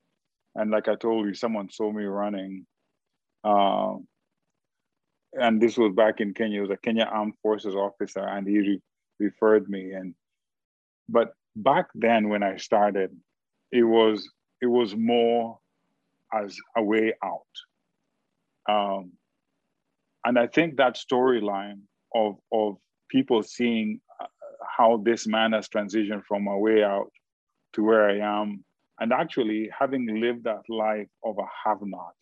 And 0.55 0.71
like 0.71 0.87
I 0.87 0.95
told 0.95 1.27
you, 1.27 1.33
someone 1.33 1.69
saw 1.69 1.91
me 1.91 2.03
running. 2.03 2.65
Uh, 3.43 3.95
and 5.33 5.61
this 5.61 5.77
was 5.77 5.93
back 5.93 6.21
in 6.21 6.33
Kenya. 6.33 6.59
It 6.59 6.61
was 6.61 6.71
a 6.71 6.77
Kenya 6.77 7.03
Armed 7.03 7.35
Forces 7.41 7.75
officer, 7.75 8.21
and 8.21 8.47
he 8.47 8.59
re- 8.59 8.81
referred 9.19 9.69
me. 9.69 9.91
And 9.91 10.15
but 11.09 11.33
back 11.55 11.87
then, 11.93 12.29
when 12.29 12.41
I 12.41 12.55
started, 12.57 13.11
it 13.71 13.83
was 13.83 14.29
it 14.61 14.67
was 14.67 14.95
more 14.95 15.59
as 16.33 16.57
a 16.77 16.83
way 16.83 17.13
out. 17.23 17.41
Um, 18.69 19.11
and 20.23 20.39
I 20.39 20.47
think 20.47 20.77
that 20.77 20.95
storyline 20.95 21.81
of 22.15 22.37
of 22.51 22.77
people 23.09 23.43
seeing 23.43 23.99
uh, 24.19 24.27
how 24.77 24.97
this 25.03 25.27
man 25.27 25.53
has 25.53 25.67
transitioned 25.67 26.23
from 26.27 26.47
a 26.47 26.57
way 26.57 26.83
out 26.83 27.11
to 27.73 27.83
where 27.83 28.09
I 28.09 28.19
am, 28.19 28.63
and 28.99 29.13
actually 29.13 29.69
having 29.77 30.21
lived 30.21 30.45
that 30.45 30.69
life 30.69 31.09
of 31.23 31.37
a 31.37 31.47
have-not 31.65 32.13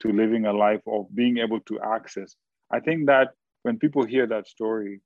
to 0.00 0.12
living 0.12 0.46
a 0.46 0.52
life 0.52 0.82
of 0.86 1.06
being 1.14 1.38
able 1.38 1.60
to 1.60 1.80
access 1.80 2.36
I 2.70 2.80
think 2.80 3.06
that 3.06 3.28
when 3.62 3.78
people 3.78 4.04
hear 4.04 4.26
that 4.26 4.48
story, 4.48 5.00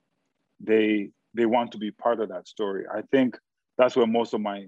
they 0.60 1.10
they 1.34 1.46
want 1.46 1.72
to 1.72 1.78
be 1.78 1.90
part 1.90 2.20
of 2.20 2.28
that 2.30 2.48
story. 2.48 2.84
I 2.92 3.02
think 3.12 3.38
that's 3.78 3.96
where 3.96 4.06
most 4.06 4.34
of 4.34 4.40
my 4.40 4.66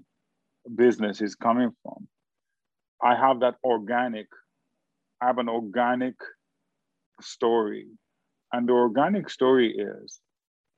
business 0.75 1.21
is 1.21 1.35
coming 1.35 1.71
from. 1.83 2.07
I 3.01 3.15
have 3.15 3.41
that 3.41 3.55
organic, 3.63 4.27
I 5.21 5.27
have 5.27 5.39
an 5.39 5.49
organic 5.49 6.15
story. 7.21 7.87
And 8.53 8.69
the 8.69 8.73
organic 8.73 9.29
story 9.29 9.75
is 9.75 10.19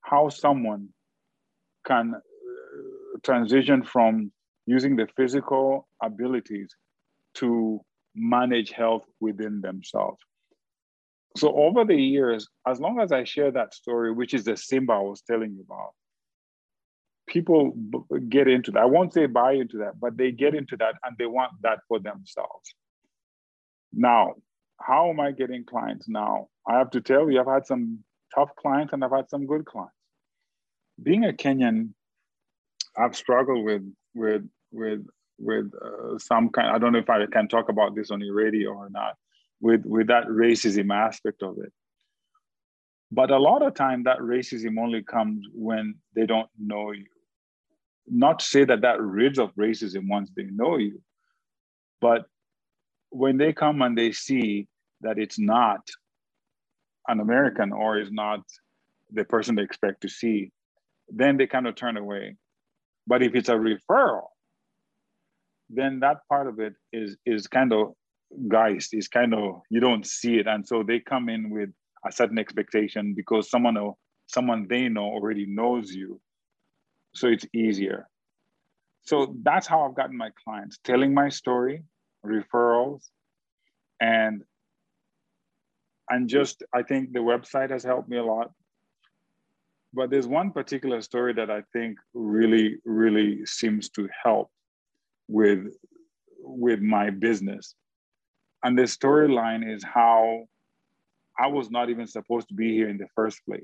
how 0.01 0.29
someone 0.29 0.89
can 1.85 2.15
uh, 2.15 3.19
transition 3.23 3.83
from 3.83 4.31
using 4.65 4.95
the 4.95 5.07
physical 5.15 5.87
abilities 6.01 6.73
to 7.35 7.79
manage 8.15 8.71
health 8.71 9.03
within 9.19 9.61
themselves. 9.61 10.19
So 11.37 11.53
over 11.53 11.83
the 11.83 11.95
years, 11.95 12.47
as 12.65 12.79
long 12.79 12.99
as 13.01 13.11
I 13.11 13.25
share 13.25 13.51
that 13.51 13.73
story, 13.73 14.11
which 14.13 14.33
is 14.33 14.45
the 14.45 14.55
Simba 14.55 14.93
I 14.93 14.99
was 14.99 15.21
telling 15.21 15.51
you 15.53 15.65
about, 15.69 15.91
people 17.27 17.73
get 18.29 18.47
into 18.47 18.71
that. 18.71 18.79
I 18.79 18.85
won't 18.85 19.13
say 19.13 19.25
buy 19.25 19.53
into 19.53 19.77
that, 19.79 19.99
but 19.99 20.15
they 20.17 20.31
get 20.31 20.55
into 20.55 20.77
that 20.77 20.95
and 21.03 21.17
they 21.17 21.25
want 21.25 21.51
that 21.61 21.79
for 21.87 21.99
themselves. 21.99 22.75
Now, 23.91 24.35
how 24.79 25.09
am 25.09 25.19
I 25.19 25.31
getting 25.31 25.65
clients 25.65 26.07
now? 26.07 26.47
I 26.67 26.77
have 26.77 26.91
to 26.91 27.01
tell 27.01 27.29
you, 27.29 27.39
I've 27.39 27.47
had 27.47 27.65
some 27.65 27.99
tough 28.33 28.49
clients 28.57 28.93
and 28.93 29.03
I've 29.03 29.11
had 29.11 29.29
some 29.29 29.45
good 29.45 29.65
clients. 29.65 29.94
Being 31.01 31.25
a 31.25 31.33
Kenyan, 31.33 31.89
I've 32.97 33.15
struggled 33.15 33.65
with 33.65 33.83
with 34.13 34.47
with 34.71 35.05
with 35.37 35.71
uh, 35.75 36.17
some 36.17 36.49
kind. 36.49 36.69
I 36.69 36.77
don't 36.77 36.93
know 36.93 36.99
if 36.99 37.09
I 37.09 37.25
can 37.25 37.47
talk 37.47 37.69
about 37.69 37.95
this 37.95 38.11
on 38.11 38.19
the 38.19 38.31
radio 38.31 38.71
or 38.71 38.89
not 38.89 39.15
with 39.61 39.85
with 39.85 40.07
that 40.07 40.25
racism 40.27 40.93
aspect 40.93 41.43
of 41.43 41.57
it 41.59 41.71
but 43.11 43.31
a 43.31 43.37
lot 43.37 43.61
of 43.61 43.73
time 43.73 44.03
that 44.03 44.19
racism 44.19 44.79
only 44.79 45.01
comes 45.03 45.45
when 45.53 45.95
they 46.15 46.25
don't 46.25 46.49
know 46.59 46.91
you 46.91 47.05
not 48.07 48.39
to 48.39 48.45
say 48.45 48.63
that 48.63 48.81
that 48.81 49.01
rids 49.01 49.39
of 49.39 49.55
racism 49.55 50.07
once 50.07 50.29
they 50.35 50.43
know 50.43 50.77
you 50.77 51.01
but 52.01 52.25
when 53.09 53.37
they 53.37 53.53
come 53.53 53.81
and 53.81 53.97
they 53.97 54.11
see 54.11 54.67
that 55.01 55.17
it's 55.17 55.39
not 55.39 55.81
an 57.07 57.19
american 57.19 57.71
or 57.71 57.99
is 57.99 58.11
not 58.11 58.41
the 59.11 59.23
person 59.23 59.55
they 59.55 59.63
expect 59.63 60.01
to 60.01 60.09
see 60.09 60.51
then 61.09 61.37
they 61.37 61.47
kind 61.47 61.67
of 61.67 61.75
turn 61.75 61.97
away. 61.97 62.35
But 63.07 63.21
if 63.21 63.35
it's 63.35 63.49
a 63.49 63.53
referral 63.53 64.27
then 65.69 65.99
that 65.99 66.17
part 66.29 66.47
of 66.47 66.59
it 66.59 66.73
is 66.93 67.17
is 67.25 67.47
kind 67.47 67.73
of 67.73 67.93
geist. 68.47 68.93
Is 68.93 69.07
kind 69.07 69.33
of 69.33 69.61
you 69.69 69.79
don't 69.79 70.05
see 70.05 70.37
it. 70.37 70.47
And 70.47 70.65
so 70.65 70.83
they 70.83 70.99
come 70.99 71.29
in 71.29 71.49
with 71.49 71.69
a 72.07 72.11
certain 72.11 72.37
expectation 72.37 73.13
because 73.15 73.49
someone 73.49 73.77
or 73.77 73.95
someone 74.27 74.67
they 74.69 74.89
know 74.89 75.05
already 75.05 75.45
knows 75.45 75.91
you. 75.91 76.19
So 77.13 77.27
it's 77.27 77.45
easier. 77.53 78.07
So 79.03 79.35
that's 79.43 79.67
how 79.67 79.87
i've 79.87 79.95
gotten 79.95 80.17
my 80.17 80.31
clients 80.43 80.79
telling 80.83 81.13
my 81.13 81.29
story 81.29 81.83
referrals 82.25 83.01
and 84.01 84.41
and 86.09 86.27
just 86.27 86.63
i 86.73 86.81
think 86.81 87.13
the 87.13 87.19
website 87.19 87.69
has 87.69 87.83
helped 87.83 88.09
me 88.09 88.17
a 88.17 88.23
lot 88.23 88.49
but 89.95 90.09
there's 90.09 90.27
one 90.27 90.51
particular 90.51 91.01
story 91.01 91.33
that 91.33 91.49
i 91.49 91.61
think 91.73 91.97
really 92.13 92.77
really 92.85 93.45
seems 93.45 93.89
to 93.89 94.07
help 94.23 94.49
with 95.27 95.67
with 96.39 96.79
my 96.81 97.09
business 97.09 97.75
and 98.63 98.77
the 98.77 98.83
storyline 98.83 99.63
is 99.75 99.83
how 99.83 100.47
I 101.37 101.47
was 101.47 101.69
not 101.69 101.89
even 101.89 102.07
supposed 102.07 102.47
to 102.47 102.55
be 102.55 102.73
here 102.73 102.89
in 102.89 102.97
the 102.97 103.07
first 103.15 103.45
place. 103.45 103.63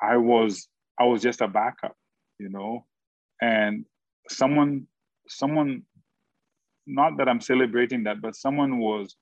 I 0.00 0.16
was 0.16 0.66
I 0.98 1.04
was 1.04 1.22
just 1.22 1.42
a 1.42 1.48
backup, 1.48 1.96
you 2.38 2.48
know, 2.48 2.86
and 3.42 3.84
someone 4.30 4.86
someone 5.28 5.82
not 6.86 7.16
that 7.18 7.28
I'm 7.28 7.40
celebrating 7.40 8.04
that, 8.04 8.20
but 8.20 8.36
someone 8.36 8.78
was 8.78 9.14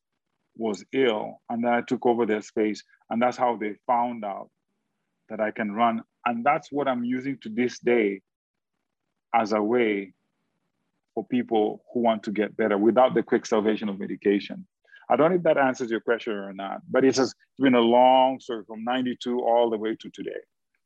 was 0.56 0.84
ill 0.92 1.40
and 1.48 1.64
then 1.64 1.72
I 1.72 1.80
took 1.80 2.04
over 2.04 2.26
their 2.26 2.42
space 2.42 2.84
and 3.08 3.20
that's 3.20 3.38
how 3.38 3.56
they 3.56 3.74
found 3.86 4.24
out 4.24 4.50
that 5.30 5.40
I 5.40 5.50
can 5.50 5.72
run 5.72 6.02
and 6.26 6.44
that's 6.44 6.70
what 6.70 6.88
I'm 6.88 7.04
using 7.04 7.38
to 7.42 7.48
this 7.48 7.78
day 7.78 8.20
as 9.34 9.52
a 9.52 9.62
way 9.62 10.14
for 11.14 11.26
people 11.26 11.84
who 11.92 12.00
want 12.00 12.22
to 12.24 12.30
get 12.30 12.56
better 12.56 12.78
without 12.78 13.14
the 13.14 13.22
quick 13.22 13.46
salvation 13.46 13.88
of 13.88 13.98
medication. 13.98 14.66
I 15.10 15.16
don't 15.16 15.30
know 15.30 15.36
if 15.36 15.42
that 15.42 15.58
answers 15.58 15.90
your 15.90 16.00
question 16.00 16.32
or 16.32 16.52
not, 16.52 16.80
but 16.90 17.04
it 17.04 17.16
has 17.16 17.34
been 17.58 17.74
a 17.74 17.80
long 17.80 18.40
story 18.40 18.64
from 18.66 18.84
92 18.84 19.40
all 19.40 19.68
the 19.68 19.76
way 19.76 19.96
to 19.96 20.10
today. 20.10 20.40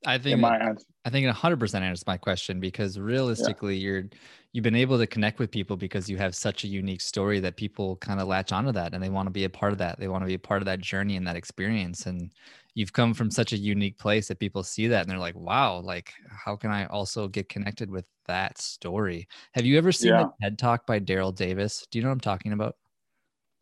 I 0.04 0.18
think 0.18 0.40
my 0.40 0.58
answer. 0.58 0.86
I 1.04 1.10
think 1.10 1.26
100% 1.26 1.80
answers 1.80 2.06
my 2.06 2.16
question 2.16 2.60
because 2.60 2.98
realistically, 2.98 3.76
yeah. 3.76 3.84
you're 3.84 4.04
you've 4.52 4.62
been 4.62 4.76
able 4.76 4.98
to 4.98 5.06
connect 5.06 5.38
with 5.38 5.50
people 5.50 5.76
because 5.76 6.08
you 6.08 6.16
have 6.16 6.34
such 6.34 6.64
a 6.64 6.68
unique 6.68 7.00
story 7.00 7.40
that 7.40 7.56
people 7.56 7.96
kind 7.96 8.20
of 8.20 8.28
latch 8.28 8.52
onto 8.52 8.72
that 8.72 8.94
and 8.94 9.02
they 9.02 9.10
want 9.10 9.26
to 9.26 9.30
be 9.30 9.44
a 9.44 9.50
part 9.50 9.72
of 9.72 9.78
that. 9.78 9.98
They 9.98 10.08
want 10.08 10.22
to 10.22 10.26
be 10.26 10.34
a 10.34 10.38
part 10.38 10.62
of 10.62 10.66
that 10.66 10.80
journey 10.80 11.16
and 11.16 11.26
that 11.26 11.36
experience. 11.36 12.06
And 12.06 12.32
you've 12.76 12.92
come 12.92 13.14
from 13.14 13.30
such 13.30 13.54
a 13.54 13.56
unique 13.56 13.98
place 13.98 14.28
that 14.28 14.38
people 14.38 14.62
see 14.62 14.86
that 14.86 15.00
and 15.00 15.10
they're 15.10 15.18
like, 15.18 15.34
"Wow, 15.34 15.80
like 15.80 16.12
how 16.28 16.54
can 16.54 16.70
I 16.70 16.84
also 16.86 17.26
get 17.26 17.48
connected 17.48 17.90
with 17.90 18.04
that 18.26 18.58
story?" 18.58 19.26
Have 19.54 19.64
you 19.64 19.78
ever 19.78 19.90
seen 19.90 20.10
yeah. 20.10 20.24
the 20.40 20.50
TED 20.50 20.58
Talk 20.58 20.86
by 20.86 21.00
Daryl 21.00 21.34
Davis? 21.34 21.86
Do 21.90 21.98
you 21.98 22.02
know 22.02 22.10
what 22.10 22.14
I'm 22.14 22.20
talking 22.20 22.52
about? 22.52 22.76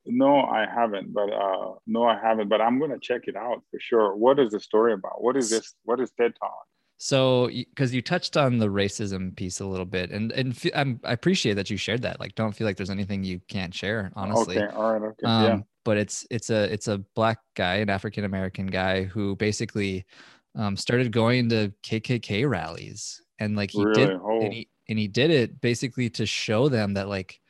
No, 0.05 0.41
I 0.43 0.67
haven't, 0.67 1.15
but 1.15 1.33
uh, 1.33 1.75
no, 1.87 2.05
I 2.05 2.19
haven't, 2.21 2.49
but 2.49 2.61
I'm 2.61 2.79
gonna 2.79 2.99
check 2.99 3.23
it 3.27 3.37
out 3.37 3.63
for 3.71 3.81
sure. 3.81 4.17
What 4.17 4.39
is 4.39 4.51
the 4.51 4.61
story 4.61 4.93
about? 4.93 5.23
What 5.23 5.37
is 5.37 5.49
this? 5.49 5.75
What 5.85 6.01
is 6.01 6.11
TED 6.11 6.35
Talk? 6.39 6.67
So, 6.97 7.49
because 7.49 7.95
you 7.95 8.03
touched 8.03 8.37
on 8.37 8.59
the 8.59 8.69
racism 8.69 9.35
piece 9.37 9.61
a 9.61 9.67
little 9.67 9.87
bit, 9.87 10.11
and 10.11 10.33
and 10.33 10.61
I'm, 10.75 11.01
I 11.05 11.13
appreciate 11.13 11.55
that 11.55 11.71
you 11.71 11.77
shared 11.77 12.03
that. 12.03 12.19
Like, 12.19 12.35
don't 12.35 12.53
feel 12.53 12.67
like 12.67 12.77
there's 12.77 12.91
anything 12.91 13.23
you 13.23 13.41
can't 13.49 13.73
share, 13.73 14.13
honestly. 14.17 14.59
Okay, 14.59 14.75
all 14.75 14.93
right, 14.93 15.03
okay, 15.03 15.27
um, 15.27 15.45
yeah. 15.45 15.59
But 15.85 15.99
it's 15.99 16.27
it's 16.31 16.51
a 16.51 16.73
it's 16.73 16.89
a 16.89 16.99
black 17.15 17.39
guy, 17.55 17.77
an 17.77 17.91
African 17.91 18.25
American 18.25 18.67
guy 18.67 19.05
who 19.05 19.37
basically 19.37 20.07
um, 20.57 20.77
started 20.77 21.13
going 21.13 21.49
to 21.51 21.73
KKK 21.83 22.49
rallies, 22.49 23.21
and 23.39 23.57
like 23.57 23.71
he 23.71 23.85
really? 23.85 24.07
did, 24.07 24.19
oh. 24.23 24.41
and 24.41 24.53
he 24.53 24.69
and 24.89 24.99
he 24.99 25.09
did 25.09 25.31
it 25.31 25.61
basically 25.61 26.11
to 26.11 26.27
show 26.27 26.69
them 26.69 26.95
that 26.95 27.09
like 27.09 27.41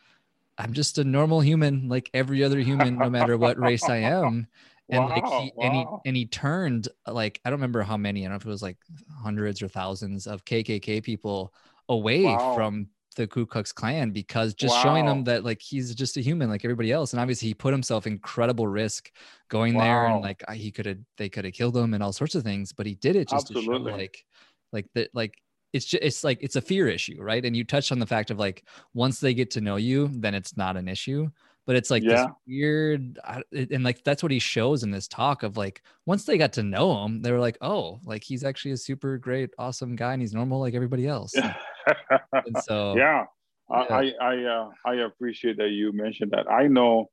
I'm 0.59 0.73
just 0.73 0.99
a 0.99 1.05
normal 1.05 1.41
human, 1.41 1.89
like 1.89 2.11
every 2.15 2.45
other 2.45 2.61
human, 2.61 2.99
no 2.99 3.11
matter 3.11 3.37
what 3.37 3.59
race 3.59 3.85
I 3.89 3.99
am. 3.99 4.47
And 4.91 5.05
wow, 5.05 5.09
like 5.09 5.25
he 5.25 5.53
wow. 5.57 5.65
and 5.65 5.75
he 5.75 5.87
and 6.05 6.17
he 6.17 6.27
turned 6.27 6.89
like 7.07 7.41
I 7.43 7.49
don't 7.49 7.59
remember 7.59 7.81
how 7.81 7.97
many, 7.97 8.21
I 8.21 8.25
don't 8.25 8.33
know 8.33 8.37
if 8.37 8.45
it 8.45 8.51
was 8.51 8.61
like 8.61 8.77
hundreds 9.23 9.63
or 9.63 9.69
thousands 9.69 10.27
of 10.27 10.45
KKK 10.45 11.03
people 11.03 11.55
away 11.89 12.25
wow. 12.25 12.55
from 12.55 12.89
the 13.15 13.27
Ku 13.27 13.47
Klux 13.47 13.73
Klan 13.73 14.11
because 14.11 14.55
just 14.55 14.81
showing 14.83 15.07
them 15.07 15.25
that 15.25 15.45
like 15.45 15.61
he's 15.63 15.95
just 15.95 16.17
a 16.17 16.21
human 16.21 16.49
like 16.51 16.65
everybody 16.65 16.93
else. 16.93 17.13
And 17.13 17.21
obviously 17.21 17.49
he 17.49 17.55
put 17.55 17.73
himself 17.73 18.07
incredible 18.07 18.67
risk 18.67 19.11
going 19.49 19.77
there 19.77 20.07
and 20.07 20.23
like 20.23 20.43
he 20.53 20.71
could 20.71 20.87
have 20.87 20.99
they 21.17 21.29
could 21.29 21.45
have 21.45 21.55
killed 21.55 21.77
him 21.77 21.95
and 21.95 22.03
all 22.03 22.13
sorts 22.13 22.35
of 22.35 22.43
things, 22.43 22.73
but 22.73 22.87
he 22.87 22.95
did 22.95 23.17
it 23.17 23.29
just 23.29 23.51
Absolutely. 23.51 23.79
to 23.79 23.91
show 23.91 23.97
like 23.97 24.25
like 24.73 24.87
that 24.95 25.11
like 25.15 25.35
it's 25.73 25.87
just 25.87 26.03
it's 26.03 26.25
like 26.25 26.39
it's 26.41 26.57
a 26.57 26.61
fear 26.61 26.89
issue 26.89 27.21
right 27.21 27.45
and 27.45 27.57
you 27.57 27.65
touched 27.65 27.93
on 27.93 27.99
the 27.99 28.07
fact 28.07 28.31
of 28.31 28.39
like 28.39 28.65
once 28.95 29.21
they 29.21 29.35
get 29.35 29.51
to 29.51 29.61
know 29.61 29.77
you 29.77 30.09
then 30.13 30.35
it's 30.35 30.57
not 30.57 30.77
an 30.77 30.89
issue 30.89 31.29
but 31.67 31.77
it's 31.77 31.91
like 31.91 32.03
yeah. 32.03 32.27
this 32.27 32.27
weird 32.47 33.19
and 33.53 33.85
like 33.85 34.03
that's 34.05 34.23
what 34.23 34.33
he 34.33 34.39
shows 34.39 34.83
in 34.83 34.91
this 34.91 35.09
talk 35.09 35.43
of 35.43 35.57
like 35.57 35.83
once 36.07 36.25
they 36.25 36.39
got 36.39 36.53
to 36.53 36.63
know 36.63 37.05
him 37.05 37.23
they 37.23 37.33
were 37.33 37.41
like 37.41 37.57
oh 37.61 38.01
like 38.05 38.23
he's 38.23 38.45
actually 38.45 38.73
a 38.73 38.77
super 38.77 39.17
great 39.19 39.51
awesome 39.59 39.97
guy 39.97 40.13
and 40.13 40.23
he's 40.23 40.35
normal 40.35 40.61
like 40.61 40.75
everybody 40.75 41.07
else 41.15 41.35
and 41.35 42.57
so 42.63 42.95
yeah, 42.97 43.25
yeah. 43.71 43.77
i 43.91 44.13
i 44.21 44.45
uh, 44.45 44.71
i 44.87 44.95
appreciate 44.95 45.57
that 45.57 45.71
you 45.71 45.93
mentioned 45.93 46.31
that 46.31 46.51
i 46.51 46.67
know 46.67 47.07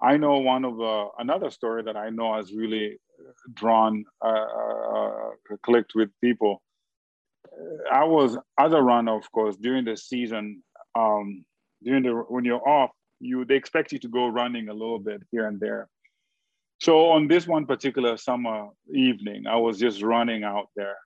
i 0.00 0.16
know 0.16 0.38
one 0.38 0.64
of 0.64 0.80
uh, 0.80 1.08
another 1.18 1.50
story 1.50 1.82
that 1.82 1.96
i 1.96 2.10
know 2.10 2.34
has 2.34 2.52
really 2.52 2.98
drawn 3.54 4.04
uh, 4.24 4.28
uh 4.28 5.30
clicked 5.62 5.92
with 5.94 6.08
people 6.20 6.62
i 7.92 8.04
was 8.04 8.36
as 8.58 8.72
a 8.72 8.82
runner 8.82 9.16
of 9.16 9.30
course 9.30 9.56
during 9.56 9.84
the 9.84 9.96
season 9.96 10.62
um 10.96 11.44
during 11.82 12.02
the 12.02 12.10
when 12.10 12.44
you're 12.44 12.66
off 12.68 12.90
you 13.22 13.44
they 13.44 13.54
expect 13.54 13.92
you 13.92 13.98
to 14.00 14.08
go 14.08 14.26
running 14.26 14.68
a 14.68 14.74
little 14.74 14.98
bit 14.98 15.22
here 15.30 15.46
and 15.46 15.58
there. 15.60 15.88
So 16.80 17.10
on 17.10 17.28
this 17.28 17.46
one 17.46 17.64
particular 17.64 18.16
summer 18.16 18.68
evening, 18.92 19.46
I 19.46 19.56
was 19.56 19.78
just 19.78 20.02
running 20.02 20.42
out 20.42 20.68
there, 20.74 20.96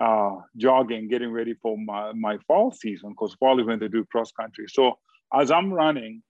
uh, 0.00 0.36
jogging, 0.56 1.08
getting 1.08 1.32
ready 1.32 1.54
for 1.54 1.76
my, 1.76 2.12
my 2.12 2.38
fall 2.46 2.70
season 2.70 3.10
because 3.10 3.34
fall 3.34 3.60
is 3.60 3.66
when 3.66 3.80
they 3.80 3.88
do 3.88 4.04
cross 4.04 4.30
country. 4.30 4.66
So 4.68 4.96
as 5.34 5.50
I'm 5.50 5.72
running, 5.72 6.22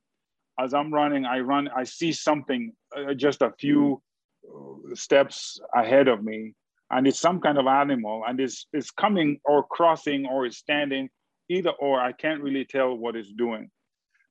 as 0.58 0.72
I'm 0.72 0.92
running, 0.92 1.26
I 1.26 1.40
run, 1.40 1.68
I 1.68 1.84
see 1.84 2.12
something 2.12 2.72
uh, 2.96 3.12
just 3.12 3.42
a 3.42 3.52
few 3.60 4.02
uh, 4.48 4.94
steps 4.94 5.60
ahead 5.74 6.08
of 6.08 6.24
me, 6.24 6.54
and 6.90 7.06
it's 7.06 7.20
some 7.20 7.40
kind 7.40 7.58
of 7.58 7.66
animal, 7.66 8.22
and 8.26 8.40
it's, 8.40 8.66
it's 8.72 8.90
coming 8.90 9.38
or 9.44 9.64
crossing 9.64 10.24
or 10.24 10.46
it's 10.46 10.56
standing, 10.56 11.10
either 11.50 11.70
or. 11.78 12.00
I 12.00 12.12
can't 12.12 12.42
really 12.42 12.64
tell 12.64 12.94
what 12.94 13.16
it's 13.16 13.32
doing. 13.32 13.70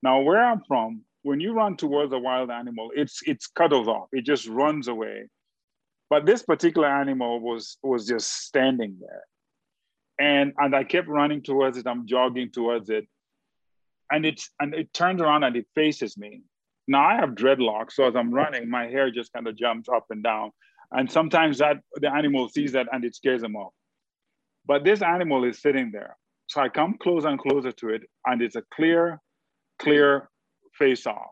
Now, 0.03 0.21
where 0.21 0.43
I'm 0.43 0.61
from, 0.67 1.03
when 1.23 1.39
you 1.39 1.53
run 1.53 1.75
towards 1.75 2.13
a 2.13 2.19
wild 2.19 2.49
animal, 2.49 2.91
it's 2.95 3.21
it's 3.25 3.47
cuddles 3.47 3.87
off. 3.87 4.07
It 4.11 4.25
just 4.25 4.47
runs 4.47 4.87
away. 4.87 5.27
But 6.09 6.25
this 6.25 6.43
particular 6.43 6.87
animal 6.87 7.39
was 7.39 7.77
was 7.83 8.07
just 8.07 8.31
standing 8.45 8.97
there. 8.99 9.23
And 10.19 10.53
and 10.57 10.75
I 10.75 10.83
kept 10.83 11.07
running 11.07 11.41
towards 11.43 11.77
it. 11.77 11.87
I'm 11.87 12.07
jogging 12.07 12.51
towards 12.51 12.89
it. 12.89 13.07
And 14.11 14.25
it's 14.25 14.49
and 14.59 14.73
it 14.73 14.93
turns 14.93 15.21
around 15.21 15.43
and 15.43 15.55
it 15.55 15.67
faces 15.75 16.17
me. 16.17 16.43
Now 16.87 17.03
I 17.05 17.15
have 17.15 17.31
dreadlocks, 17.31 17.93
so 17.93 18.07
as 18.07 18.15
I'm 18.15 18.33
running, 18.33 18.69
my 18.69 18.87
hair 18.87 19.11
just 19.11 19.33
kind 19.33 19.47
of 19.47 19.57
jumps 19.57 19.89
up 19.89 20.05
and 20.09 20.23
down. 20.23 20.51
And 20.91 21.11
sometimes 21.11 21.57
that 21.57 21.81
the 21.95 22.09
animal 22.09 22.47
sees 22.47 22.71
that 22.71 22.87
and 22.93 23.03
it 23.03 23.13
scares 23.15 23.41
them 23.41 23.57
off. 23.57 23.73
But 24.65 24.85
this 24.85 25.01
animal 25.01 25.43
is 25.43 25.61
sitting 25.61 25.91
there. 25.91 26.15
So 26.47 26.61
I 26.61 26.69
come 26.69 26.97
closer 26.97 27.27
and 27.27 27.37
closer 27.37 27.73
to 27.73 27.89
it, 27.89 28.03
and 28.25 28.41
it's 28.41 28.55
a 28.55 28.63
clear 28.73 29.19
clear 29.79 30.29
face 30.73 31.05
off. 31.07 31.31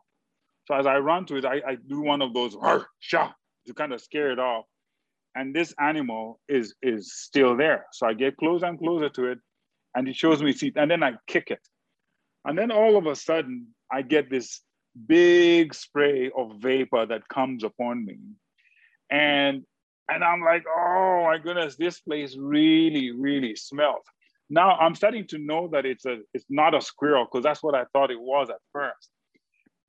So 0.65 0.75
as 0.75 0.87
I 0.87 0.97
run 0.97 1.25
to 1.27 1.35
it, 1.37 1.45
I, 1.45 1.61
I 1.67 1.75
do 1.75 2.01
one 2.01 2.21
of 2.21 2.33
those 2.33 2.55
to 3.67 3.73
kind 3.73 3.93
of 3.93 4.01
scare 4.01 4.31
it 4.31 4.39
off. 4.39 4.65
And 5.35 5.53
this 5.53 5.73
animal 5.79 6.39
is 6.47 6.75
is 6.81 7.13
still 7.13 7.57
there. 7.57 7.85
So 7.91 8.07
I 8.07 8.13
get 8.13 8.37
closer 8.37 8.65
and 8.67 8.79
closer 8.79 9.09
to 9.09 9.25
it, 9.25 9.39
and 9.93 10.07
it 10.07 10.15
shows 10.15 10.41
me 10.41 10.53
seat, 10.53 10.77
and 10.77 10.89
then 10.89 11.03
I 11.03 11.13
kick 11.27 11.51
it. 11.51 11.59
And 12.45 12.57
then 12.57 12.71
all 12.71 12.95
of 12.95 13.05
a 13.05 13.15
sudden, 13.15 13.67
I 13.91 14.01
get 14.01 14.29
this 14.29 14.61
big 15.07 15.73
spray 15.73 16.31
of 16.35 16.53
vapor 16.59 17.05
that 17.05 17.27
comes 17.27 17.63
upon 17.63 18.05
me. 18.05 18.17
And 19.09 19.63
and 20.07 20.23
I'm 20.23 20.41
like, 20.41 20.63
oh 20.69 21.23
my 21.25 21.37
goodness, 21.37 21.75
this 21.75 21.99
place 21.99 22.37
really, 22.39 23.11
really 23.11 23.55
smells 23.55 24.05
now 24.49 24.77
I'm 24.77 24.95
starting 24.95 25.27
to 25.27 25.37
know 25.37 25.69
that 25.71 25.85
it's 25.85 26.05
a 26.05 26.19
it's 26.33 26.45
not 26.49 26.75
a 26.75 26.81
squirrel 26.81 27.25
because 27.25 27.43
that's 27.43 27.63
what 27.63 27.75
I 27.75 27.85
thought 27.93 28.11
it 28.11 28.19
was 28.19 28.49
at 28.49 28.57
first. 28.71 29.09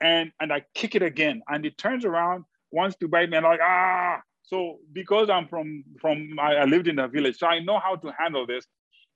And 0.00 0.32
and 0.40 0.52
I 0.52 0.64
kick 0.74 0.94
it 0.94 1.02
again, 1.02 1.42
and 1.48 1.64
it 1.66 1.78
turns 1.78 2.04
around, 2.04 2.44
wants 2.70 2.96
to 2.98 3.08
bite 3.08 3.30
me, 3.30 3.36
and 3.36 3.46
I'm 3.46 3.52
like 3.52 3.60
ah. 3.62 4.20
So 4.42 4.78
because 4.92 5.28
I'm 5.28 5.48
from 5.48 5.84
from 6.00 6.38
I, 6.38 6.56
I 6.56 6.64
lived 6.64 6.88
in 6.88 6.98
a 6.98 7.08
village, 7.08 7.38
so 7.38 7.46
I 7.46 7.58
know 7.60 7.78
how 7.78 7.96
to 7.96 8.12
handle 8.18 8.46
this. 8.46 8.66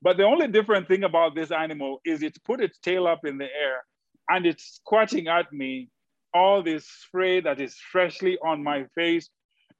But 0.02 0.16
the 0.16 0.24
only 0.24 0.48
different 0.48 0.88
thing 0.88 1.04
about 1.04 1.34
this 1.34 1.50
animal 1.50 2.00
is 2.04 2.22
it's 2.22 2.38
put 2.38 2.60
its 2.60 2.78
tail 2.78 3.06
up 3.06 3.24
in 3.26 3.36
the 3.38 3.44
air 3.44 3.84
and 4.30 4.46
it's 4.46 4.80
squatching 4.80 5.26
at 5.26 5.52
me 5.52 5.90
all 6.32 6.62
this 6.62 6.86
spray 6.86 7.40
that 7.40 7.60
is 7.60 7.76
freshly 7.92 8.38
on 8.42 8.62
my 8.62 8.84
face 8.94 9.28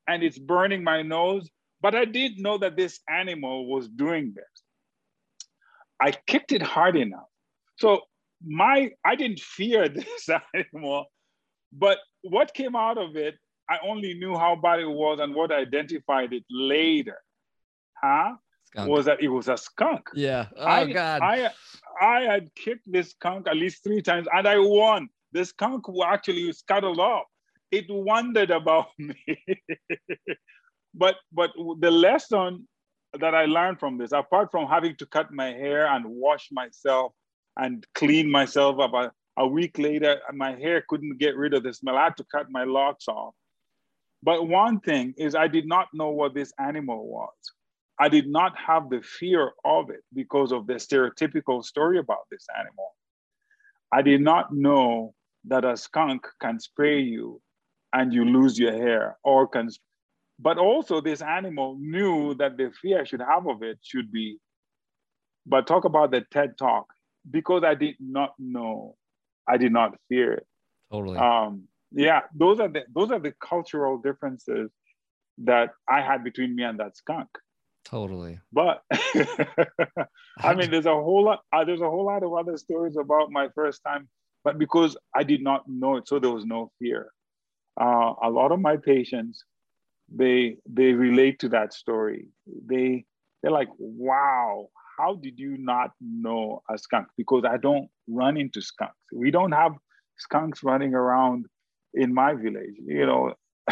and 0.08 0.22
it's 0.22 0.38
burning 0.38 0.84
my 0.84 1.02
nose. 1.02 1.48
But 1.80 1.94
I 1.94 2.04
didn't 2.04 2.42
know 2.42 2.58
that 2.58 2.76
this 2.76 3.00
animal 3.08 3.66
was 3.66 3.88
doing 3.88 4.34
this. 4.34 4.62
I 6.00 6.12
kicked 6.26 6.52
it 6.52 6.62
hard 6.62 6.96
enough. 6.96 7.28
So 7.78 8.00
my 8.46 8.90
I 9.04 9.16
didn't 9.16 9.40
fear 9.40 9.88
this 9.98 10.28
anymore, 10.54 11.06
but 11.72 11.98
what 12.22 12.54
came 12.54 12.76
out 12.76 12.98
of 12.98 13.16
it, 13.16 13.36
I 13.68 13.78
only 13.86 14.14
knew 14.14 14.36
how 14.36 14.56
bad 14.56 14.80
it 14.80 14.88
was 14.88 15.20
and 15.20 15.34
what 15.34 15.52
identified 15.52 16.32
it 16.32 16.44
later. 16.50 17.18
Huh? 18.02 18.34
Skunk. 18.64 18.88
Was 18.88 19.04
that 19.06 19.20
it 19.20 19.28
was 19.28 19.48
a 19.48 19.56
skunk. 19.56 20.08
Yeah. 20.14 20.46
Oh 20.56 20.64
I, 20.64 20.92
God. 20.92 21.22
I 21.22 21.50
I 22.00 22.20
had 22.20 22.54
kicked 22.54 22.90
this 22.90 23.10
skunk 23.10 23.48
at 23.48 23.56
least 23.56 23.82
three 23.82 24.00
times 24.00 24.28
and 24.32 24.46
I 24.46 24.58
won. 24.58 25.08
The 25.32 25.44
skunk 25.44 25.84
actually 26.04 26.52
scuttled 26.52 27.00
off. 27.00 27.24
It 27.70 27.86
wondered 27.88 28.50
about 28.50 28.88
me. 28.98 29.44
but 30.94 31.16
but 31.32 31.50
the 31.80 31.90
lesson 31.90 32.68
that 33.18 33.34
I 33.34 33.46
learned 33.46 33.80
from 33.80 33.98
this, 33.98 34.12
apart 34.12 34.50
from 34.50 34.68
having 34.68 34.96
to 34.96 35.06
cut 35.06 35.32
my 35.32 35.48
hair 35.48 35.86
and 35.86 36.04
wash 36.06 36.48
myself 36.52 37.12
and 37.56 37.86
clean 37.94 38.30
myself 38.30 38.78
up, 38.78 38.94
a, 38.94 39.12
a 39.36 39.46
week 39.46 39.78
later, 39.78 40.20
my 40.32 40.54
hair 40.54 40.84
couldn't 40.88 41.18
get 41.18 41.36
rid 41.36 41.54
of 41.54 41.62
the 41.62 41.74
smell. 41.74 41.96
I 41.96 42.04
had 42.04 42.16
to 42.18 42.26
cut 42.30 42.46
my 42.50 42.64
locks 42.64 43.08
off. 43.08 43.34
But 44.22 44.48
one 44.48 44.80
thing 44.80 45.14
is, 45.16 45.34
I 45.34 45.48
did 45.48 45.66
not 45.66 45.88
know 45.92 46.10
what 46.10 46.34
this 46.34 46.52
animal 46.58 47.06
was. 47.06 47.34
I 47.98 48.08
did 48.08 48.28
not 48.28 48.56
have 48.56 48.88
the 48.88 49.02
fear 49.02 49.52
of 49.64 49.90
it 49.90 50.00
because 50.14 50.52
of 50.52 50.66
the 50.66 50.74
stereotypical 50.74 51.64
story 51.64 51.98
about 51.98 52.26
this 52.30 52.46
animal. 52.58 52.94
I 53.92 54.02
did 54.02 54.20
not 54.20 54.54
know 54.54 55.14
that 55.44 55.64
a 55.64 55.76
skunk 55.76 56.26
can 56.40 56.60
spray 56.60 57.00
you 57.00 57.40
and 57.92 58.12
you 58.12 58.24
lose 58.24 58.58
your 58.58 58.72
hair 58.72 59.18
or 59.24 59.48
can 59.48 59.68
but 60.42 60.56
also, 60.56 61.00
this 61.00 61.20
animal 61.20 61.76
knew 61.78 62.34
that 62.34 62.56
the 62.56 62.72
fear 62.80 63.00
I 63.02 63.04
should 63.04 63.20
have 63.20 63.46
of 63.46 63.62
it 63.62 63.78
should 63.82 64.10
be. 64.10 64.38
But 65.46 65.66
talk 65.66 65.84
about 65.84 66.12
the 66.12 66.22
TED 66.30 66.56
talk 66.56 66.86
because 67.30 67.62
I 67.62 67.74
did 67.74 67.96
not 68.00 68.34
know, 68.38 68.96
I 69.46 69.58
did 69.58 69.72
not 69.72 69.98
fear 70.08 70.34
it. 70.34 70.46
Totally. 70.90 71.18
Um, 71.18 71.64
yeah, 71.92 72.22
those 72.34 72.58
are 72.58 72.68
the 72.68 72.84
those 72.94 73.10
are 73.10 73.18
the 73.18 73.34
cultural 73.40 73.98
differences 73.98 74.70
that 75.38 75.70
I 75.88 76.00
had 76.00 76.24
between 76.24 76.56
me 76.56 76.62
and 76.62 76.78
that 76.80 76.96
skunk. 76.96 77.28
Totally. 77.84 78.38
But 78.52 78.82
I 80.38 80.54
mean, 80.54 80.70
there's 80.70 80.86
a 80.86 80.94
whole 80.94 81.24
lot. 81.24 81.40
Uh, 81.52 81.64
there's 81.64 81.80
a 81.80 81.90
whole 81.90 82.06
lot 82.06 82.22
of 82.22 82.32
other 82.32 82.56
stories 82.56 82.96
about 82.96 83.30
my 83.30 83.48
first 83.54 83.82
time, 83.84 84.08
but 84.44 84.58
because 84.58 84.96
I 85.14 85.22
did 85.22 85.42
not 85.42 85.64
know 85.68 85.96
it, 85.96 86.08
so 86.08 86.18
there 86.18 86.30
was 86.30 86.46
no 86.46 86.70
fear. 86.78 87.10
Uh, 87.78 88.14
a 88.22 88.30
lot 88.30 88.52
of 88.52 88.60
my 88.60 88.76
patients 88.76 89.44
they 90.14 90.56
they 90.68 90.92
relate 90.92 91.38
to 91.40 91.48
that 91.50 91.72
story. 91.72 92.28
They 92.66 93.04
they're 93.42 93.52
like, 93.52 93.68
wow, 93.78 94.68
how 94.98 95.14
did 95.14 95.38
you 95.38 95.56
not 95.58 95.92
know 96.00 96.62
a 96.68 96.76
skunk? 96.76 97.08
Because 97.16 97.44
I 97.48 97.56
don't 97.56 97.88
run 98.08 98.36
into 98.36 98.60
skunks. 98.60 98.96
We 99.12 99.30
don't 99.30 99.52
have 99.52 99.72
skunks 100.18 100.62
running 100.62 100.94
around 100.94 101.46
in 101.94 102.12
my 102.12 102.34
village, 102.34 102.76
you 102.84 103.06
know. 103.06 103.34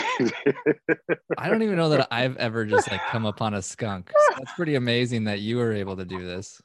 I 1.38 1.48
don't 1.48 1.62
even 1.62 1.76
know 1.76 1.90
that 1.90 2.08
I've 2.12 2.36
ever 2.36 2.64
just 2.64 2.90
like 2.90 3.04
come 3.06 3.26
upon 3.26 3.54
a 3.54 3.62
skunk. 3.62 4.10
So 4.14 4.34
that's 4.38 4.52
pretty 4.54 4.76
amazing 4.76 5.24
that 5.24 5.40
you 5.40 5.56
were 5.56 5.72
able 5.72 5.96
to 5.96 6.04
do 6.04 6.24
this. 6.24 6.60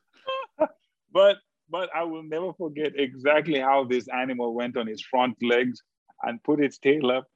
But 1.12 1.38
but 1.70 1.90
I 1.96 2.04
will 2.04 2.24
never 2.24 2.54
forget 2.54 2.94
exactly 2.96 3.60
how 3.60 3.86
this 3.86 4.08
animal 4.08 4.54
went 4.54 4.78
on 4.78 4.88
its 4.88 5.02
front 5.02 5.36
legs 5.42 5.82
and 6.24 6.44
put 6.44 6.60
its 6.60 6.78
tail 6.78 7.12
up 7.12 7.28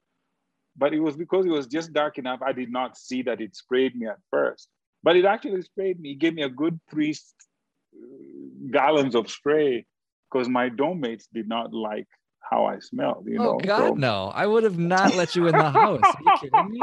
but 0.78 0.94
it 0.94 1.00
was 1.00 1.16
because 1.16 1.44
it 1.44 1.50
was 1.50 1.66
just 1.66 1.92
dark 1.92 2.18
enough. 2.18 2.40
I 2.42 2.52
did 2.52 2.70
not 2.70 2.96
see 2.96 3.22
that 3.22 3.40
it 3.40 3.56
sprayed 3.56 3.96
me 3.96 4.06
at 4.06 4.18
first, 4.30 4.68
but 5.02 5.16
it 5.16 5.24
actually 5.24 5.62
sprayed 5.62 6.00
me. 6.00 6.12
It 6.12 6.18
gave 6.18 6.34
me 6.34 6.42
a 6.42 6.48
good 6.48 6.78
three 6.90 7.10
uh, 7.12 8.70
gallons 8.70 9.14
of 9.14 9.30
spray 9.30 9.86
because 10.30 10.48
my 10.48 10.68
dome 10.68 11.00
mates 11.00 11.28
did 11.32 11.48
not 11.48 11.74
like 11.74 12.06
how 12.48 12.66
I 12.66 12.78
smelled. 12.78 13.26
You 13.26 13.40
oh 13.40 13.44
know? 13.44 13.58
God, 13.58 13.88
so... 13.88 13.94
no! 13.94 14.32
I 14.34 14.46
would 14.46 14.62
have 14.62 14.78
not 14.78 15.14
let 15.16 15.34
you 15.36 15.48
in 15.48 15.56
the 15.56 15.70
house. 15.70 16.00
Are 16.02 16.16
you 16.24 16.32
kidding 16.40 16.70
me? 16.70 16.80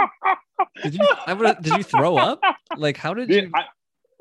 Did 0.83 0.95
you? 0.95 1.07
I 1.25 1.33
would. 1.33 1.61
Did 1.61 1.77
you 1.77 1.83
throw 1.83 2.17
up? 2.17 2.41
Like, 2.77 2.97
how 2.97 3.13
did 3.13 3.29
you? 3.29 3.49
I, 3.55 3.63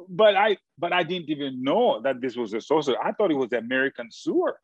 but 0.08 0.36
I, 0.36 0.56
but 0.78 0.92
I 0.92 1.02
didn't 1.02 1.30
even 1.30 1.62
know 1.62 2.00
that 2.02 2.20
this 2.20 2.36
was 2.36 2.54
a 2.54 2.60
source. 2.60 2.88
I 3.02 3.12
thought 3.12 3.30
it 3.30 3.34
was 3.34 3.50
the 3.50 3.58
American 3.58 4.10
sewer. 4.10 4.58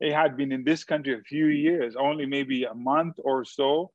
It 0.00 0.12
had 0.12 0.36
been 0.36 0.52
in 0.52 0.62
this 0.64 0.84
country 0.84 1.14
a 1.14 1.22
few 1.22 1.46
years, 1.46 1.96
only 1.96 2.26
maybe 2.26 2.64
a 2.64 2.74
month 2.74 3.16
or 3.18 3.44
so, 3.44 3.90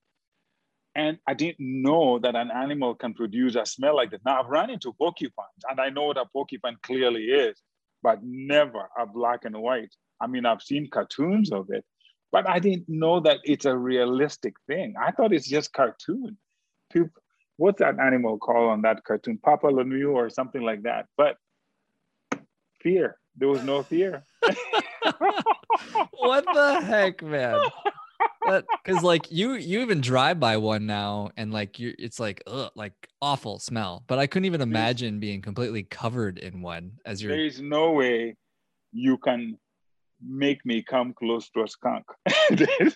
and 0.96 1.18
I 1.28 1.34
didn't 1.34 1.58
know 1.60 2.20
that 2.20 2.36
an 2.36 2.52
animal 2.52 2.96
can 2.96 3.14
produce 3.14 3.56
a 3.56 3.66
smell 3.66 3.96
like 3.96 4.12
that. 4.12 4.22
Now 4.26 4.42
I've 4.42 4.50
run 4.50 4.70
into 4.70 4.94
porcupines 4.94 5.64
and 5.70 5.80
I 5.80 5.90
know 5.90 6.04
what 6.04 6.18
a 6.18 6.26
porcupine 6.26 6.78
clearly 6.84 7.26
is, 7.26 7.62
but 8.04 8.20
never 8.22 8.90
a 8.98 9.06
black 9.06 9.46
and 9.46 9.58
white. 9.58 9.94
I 10.20 10.28
mean, 10.28 10.46
I've 10.46 10.62
seen 10.62 10.90
cartoons 10.90 11.52
of 11.52 11.70
it, 11.70 11.86
but 12.32 12.48
I 12.48 12.60
didn't 12.60 12.90
know 12.90 13.20
that 13.22 13.40
it's 13.44 13.66
a 13.66 13.76
realistic 13.76 14.56
thing. 14.68 14.96
I 15.02 15.12
thought 15.12 15.34
it's 15.34 15.48
just 15.48 15.74
cartoon. 15.74 16.38
People, 16.92 17.22
what's 17.58 17.80
that 17.80 18.00
animal 18.00 18.38
called 18.38 18.72
on 18.72 18.82
that 18.82 19.04
cartoon? 19.06 19.40
Papa 19.42 19.68
Lemieux 19.68 20.14
or 20.14 20.30
something 20.30 20.62
like 20.62 20.84
that. 20.84 21.06
But 21.18 21.38
fear. 22.82 23.18
There 23.38 23.48
was 23.48 23.64
no 23.64 23.82
fear. 23.82 24.26
what 26.12 26.46
the 26.54 26.82
heck, 26.82 27.22
man? 27.24 27.62
Because 28.46 29.04
like 29.04 29.32
you, 29.32 29.54
you 29.54 29.82
even 29.82 30.02
drive 30.02 30.40
by 30.40 30.58
one 30.58 30.86
now, 30.86 31.32
and 31.38 31.52
like 31.54 31.80
you, 31.80 31.94
it's 31.98 32.20
like 32.20 32.44
ugh, 32.48 32.72
like 32.76 32.94
awful 33.22 33.60
smell. 33.60 34.04
But 34.08 34.20
I 34.20 34.28
couldn't 34.28 34.46
even 34.46 34.62
imagine 34.62 35.20
being 35.20 35.42
completely 35.42 35.84
covered 35.84 36.38
in 36.38 36.62
one 36.62 36.94
as 37.06 37.22
you're. 37.22 37.32
There 37.32 37.46
is 37.46 37.62
no 37.62 37.92
way 37.92 38.36
you 38.92 39.18
can 39.18 39.58
make 40.24 40.66
me 40.66 40.84
come 40.84 41.14
close 41.14 41.50
to 41.50 41.64
a 41.64 41.68
skunk 41.68 42.06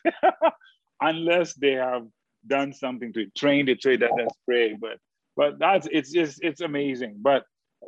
unless 1.02 1.54
they 1.56 1.72
have 1.72 2.04
done 2.48 2.74
something 2.74 3.12
to 3.14 3.26
train 3.38 3.66
the 3.66 3.76
trade 3.76 4.02
that 4.02 4.12
spray. 4.42 4.76
But 4.80 4.98
but 5.36 5.60
that's 5.60 5.88
it's 5.92 6.12
just 6.12 6.40
it's 6.44 6.62
amazing. 6.62 7.18
But 7.22 7.44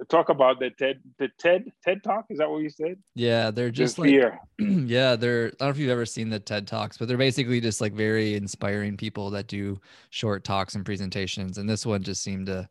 talk 0.10 0.30
about 0.30 0.60
the 0.60 0.70
TED 0.72 1.00
the 1.20 1.30
TED 1.40 1.72
TED 1.84 2.04
talk. 2.04 2.26
Is 2.30 2.38
that 2.40 2.50
what 2.50 2.62
you 2.62 2.70
said? 2.70 2.98
Yeah, 3.16 3.52
they're 3.52 3.72
just 3.72 3.98
the 3.98 4.02
like 4.02 4.34
yeah, 4.90 5.16
they're 5.16 5.48
I 5.48 5.50
don't 5.50 5.62
know 5.62 5.70
if 5.70 5.78
you've 5.78 5.90
ever 5.90 6.06
seen 6.06 6.30
the 6.30 6.40
TED 6.40 6.68
talks, 6.68 6.98
but 6.98 7.08
they're 7.08 7.18
basically 7.18 7.62
just 7.62 7.82
like 7.82 7.94
very 7.94 8.36
inspiring 8.36 8.98
people 8.98 9.30
that 9.32 9.48
do 9.48 9.80
short 10.10 10.44
talks 10.44 10.76
and 10.76 10.86
presentations. 10.86 11.58
And 11.58 11.70
this 11.70 11.86
one 11.86 12.04
just 12.04 12.24
seemed 12.24 12.48
to 12.48 12.70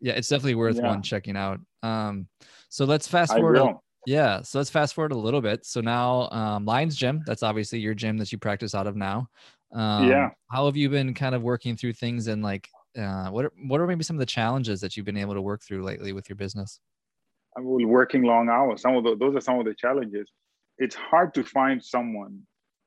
yeah, 0.00 0.14
it's 0.14 0.28
definitely 0.28 0.54
worth 0.54 0.76
yeah. 0.76 0.88
one 0.88 1.02
checking 1.02 1.36
out. 1.36 1.60
Um, 1.82 2.26
so 2.68 2.84
let's 2.84 3.06
fast 3.06 3.32
forward. 3.32 3.76
Yeah. 4.06 4.42
So 4.42 4.58
let's 4.58 4.70
fast 4.70 4.94
forward 4.94 5.12
a 5.12 5.18
little 5.18 5.42
bit. 5.42 5.66
So 5.66 5.80
now, 5.80 6.30
um, 6.30 6.64
Lions 6.64 6.96
Gym, 6.96 7.22
that's 7.26 7.42
obviously 7.42 7.80
your 7.80 7.94
gym 7.94 8.16
that 8.18 8.32
you 8.32 8.38
practice 8.38 8.74
out 8.74 8.86
of 8.86 8.96
now. 8.96 9.28
Um, 9.72 10.08
yeah. 10.08 10.30
How 10.50 10.66
have 10.66 10.76
you 10.76 10.88
been 10.88 11.12
kind 11.14 11.34
of 11.34 11.42
working 11.42 11.76
through 11.76 11.92
things 11.92 12.26
and 12.26 12.42
like, 12.42 12.68
uh, 12.98 13.28
what 13.30 13.44
are, 13.46 13.52
what 13.66 13.80
are 13.80 13.86
maybe 13.86 14.04
some 14.04 14.16
of 14.16 14.20
the 14.20 14.26
challenges 14.26 14.80
that 14.80 14.96
you've 14.96 15.06
been 15.06 15.16
able 15.16 15.34
to 15.34 15.42
work 15.42 15.62
through 15.62 15.82
lately 15.82 16.12
with 16.12 16.28
your 16.28 16.36
business? 16.36 16.80
I'm 17.56 17.64
working 17.64 18.22
long 18.22 18.48
hours. 18.48 18.82
Some 18.82 18.96
of 18.96 19.04
the, 19.04 19.16
those 19.16 19.34
are 19.36 19.40
some 19.40 19.58
of 19.58 19.64
the 19.64 19.74
challenges. 19.74 20.30
It's 20.78 20.94
hard 20.94 21.34
to 21.34 21.44
find 21.44 21.82
someone 21.82 22.42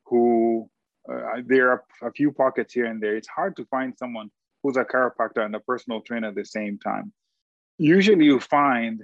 who 0.06 0.70
uh, 1.12 1.42
there 1.46 1.70
are 1.72 1.84
a 2.02 2.12
few 2.12 2.32
pockets 2.32 2.74
here 2.74 2.86
and 2.86 3.02
there. 3.02 3.16
It's 3.16 3.28
hard 3.28 3.56
to 3.58 3.66
find 3.66 3.94
someone 3.98 4.30
who's 4.62 4.78
a 4.78 4.86
chiropractor 4.86 5.46
and 5.46 5.56
a 5.56 5.60
personal 5.60 6.02
trainer 6.02 6.30
at 6.30 6.36
the 6.36 6.46
same 6.46 6.80
time. 6.80 7.12
Usually, 7.78 8.26
you 8.26 8.39
find 8.39 9.02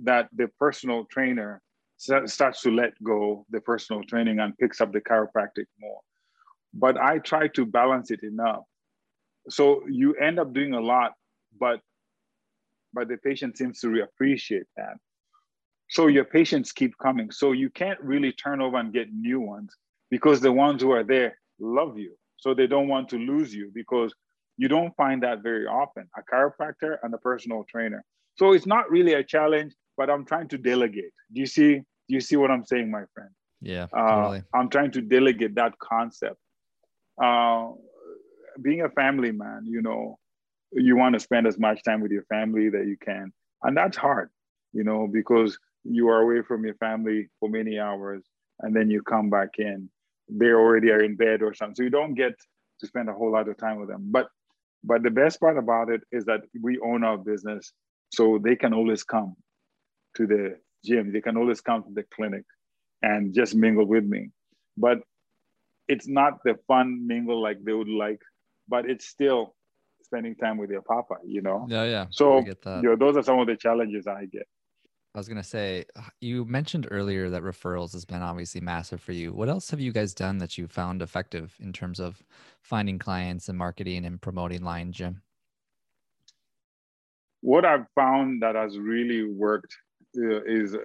that 0.00 0.28
the 0.32 0.48
personal 0.58 1.04
trainer 1.04 1.62
starts 1.96 2.62
to 2.62 2.70
let 2.70 2.92
go 3.02 3.44
the 3.50 3.60
personal 3.60 4.02
training 4.02 4.40
and 4.40 4.56
picks 4.58 4.80
up 4.80 4.92
the 4.92 5.00
chiropractic 5.00 5.66
more. 5.78 6.00
But 6.72 6.96
I 6.96 7.18
try 7.18 7.48
to 7.48 7.66
balance 7.66 8.10
it 8.10 8.22
enough. 8.22 8.62
So 9.48 9.82
you 9.88 10.14
end 10.14 10.38
up 10.38 10.52
doing 10.52 10.74
a 10.74 10.80
lot, 10.80 11.12
but 11.58 11.80
but 12.92 13.08
the 13.08 13.16
patient 13.18 13.56
seems 13.56 13.80
to 13.80 14.02
appreciate 14.02 14.66
that. 14.76 14.96
So 15.90 16.08
your 16.08 16.24
patients 16.24 16.72
keep 16.72 16.96
coming. 16.98 17.30
So 17.30 17.52
you 17.52 17.70
can't 17.70 18.00
really 18.00 18.32
turn 18.32 18.60
over 18.60 18.76
and 18.78 18.92
get 18.92 19.12
new 19.12 19.40
ones 19.40 19.74
because 20.10 20.40
the 20.40 20.52
ones 20.52 20.82
who 20.82 20.90
are 20.92 21.04
there 21.04 21.38
love 21.60 21.98
you. 21.98 22.16
So 22.36 22.54
they 22.54 22.66
don't 22.66 22.88
want 22.88 23.08
to 23.10 23.16
lose 23.16 23.54
you 23.54 23.70
because 23.74 24.12
you 24.56 24.68
don't 24.68 24.94
find 24.96 25.22
that 25.22 25.42
very 25.42 25.66
often 25.66 26.08
a 26.16 26.22
chiropractor 26.22 26.98
and 27.02 27.14
a 27.14 27.18
personal 27.18 27.64
trainer. 27.68 28.04
So 28.36 28.52
it's 28.52 28.66
not 28.66 28.90
really 28.90 29.14
a 29.14 29.24
challenge 29.24 29.72
but 30.00 30.08
I'm 30.08 30.24
trying 30.24 30.48
to 30.48 30.56
delegate. 30.56 31.12
Do 31.30 31.40
you 31.40 31.46
see? 31.46 31.72
Do 32.08 32.14
you 32.16 32.22
see 32.22 32.36
what 32.36 32.50
I'm 32.50 32.64
saying, 32.64 32.90
my 32.90 33.04
friend? 33.14 33.28
Yeah, 33.60 33.86
uh, 33.92 34.14
totally. 34.14 34.42
I'm 34.54 34.70
trying 34.70 34.92
to 34.92 35.02
delegate 35.02 35.54
that 35.56 35.78
concept. 35.78 36.38
Uh, 37.22 37.72
being 38.62 38.82
a 38.82 38.90
family 38.90 39.32
man, 39.32 39.66
you 39.66 39.82
know, 39.82 40.18
you 40.72 40.96
want 40.96 41.14
to 41.14 41.20
spend 41.20 41.46
as 41.46 41.58
much 41.58 41.82
time 41.82 42.00
with 42.00 42.12
your 42.12 42.24
family 42.24 42.68
that 42.70 42.86
you 42.86 42.96
can, 42.96 43.32
and 43.62 43.76
that's 43.76 43.96
hard, 43.96 44.30
you 44.72 44.84
know, 44.84 45.06
because 45.06 45.58
you 45.84 46.08
are 46.08 46.20
away 46.20 46.42
from 46.42 46.64
your 46.64 46.74
family 46.74 47.28
for 47.38 47.48
many 47.48 47.78
hours, 47.78 48.22
and 48.60 48.74
then 48.74 48.90
you 48.90 49.02
come 49.02 49.30
back 49.30 49.58
in. 49.58 49.90
They 50.28 50.52
already 50.52 50.90
are 50.90 51.02
in 51.02 51.16
bed 51.16 51.42
or 51.42 51.54
something, 51.54 51.74
so 51.74 51.82
you 51.82 51.90
don't 51.90 52.14
get 52.14 52.34
to 52.80 52.86
spend 52.86 53.08
a 53.08 53.12
whole 53.12 53.32
lot 53.32 53.48
of 53.48 53.56
time 53.56 53.78
with 53.78 53.88
them. 53.88 54.08
But 54.10 54.28
but 54.82 55.02
the 55.02 55.10
best 55.10 55.40
part 55.40 55.58
about 55.58 55.90
it 55.90 56.02
is 56.10 56.24
that 56.26 56.42
we 56.62 56.78
own 56.78 57.04
our 57.04 57.18
business, 57.18 57.72
so 58.12 58.38
they 58.38 58.56
can 58.56 58.72
always 58.72 59.02
come 59.02 59.36
to 60.16 60.26
the 60.26 60.56
gym. 60.84 61.12
They 61.12 61.20
can 61.20 61.36
always 61.36 61.60
come 61.60 61.82
to 61.82 61.92
the 61.92 62.04
clinic 62.14 62.44
and 63.02 63.34
just 63.34 63.54
mingle 63.54 63.86
with 63.86 64.04
me. 64.04 64.30
But 64.76 65.00
it's 65.88 66.06
not 66.06 66.42
the 66.44 66.56
fun 66.66 67.06
mingle 67.06 67.42
like 67.42 67.62
they 67.62 67.72
would 67.72 67.88
like, 67.88 68.20
but 68.70 68.88
it's 68.88 69.06
still 69.06 69.54
spending 70.02 70.34
time 70.36 70.56
with 70.56 70.70
your 70.70 70.82
papa, 70.82 71.16
you 71.26 71.42
know? 71.42 71.66
Yeah, 71.68 71.84
yeah. 71.84 72.06
So 72.10 72.38
you 72.40 72.54
know, 72.82 72.96
those 72.96 73.16
are 73.16 73.22
some 73.22 73.38
of 73.40 73.46
the 73.48 73.56
challenges 73.56 74.06
I 74.06 74.24
get. 74.26 74.46
I 75.14 75.18
was 75.18 75.28
gonna 75.28 75.42
say, 75.42 75.84
you 76.20 76.44
mentioned 76.44 76.86
earlier 76.90 77.28
that 77.30 77.42
referrals 77.42 77.92
has 77.94 78.04
been 78.04 78.22
obviously 78.22 78.60
massive 78.60 79.00
for 79.00 79.12
you. 79.12 79.32
What 79.32 79.48
else 79.48 79.68
have 79.70 79.80
you 79.80 79.92
guys 79.92 80.14
done 80.14 80.38
that 80.38 80.56
you 80.56 80.68
found 80.68 81.02
effective 81.02 81.56
in 81.58 81.72
terms 81.72 81.98
of 81.98 82.22
finding 82.62 82.98
clients 82.98 83.48
and 83.48 83.58
marketing 83.58 84.04
and 84.04 84.22
promoting 84.22 84.62
Lion 84.62 84.92
Gym? 84.92 85.22
What 87.40 87.64
I've 87.64 87.86
found 87.96 88.42
that 88.42 88.54
has 88.54 88.78
really 88.78 89.24
worked 89.24 89.74
uh, 90.16 90.42
is 90.44 90.74
uh, 90.74 90.78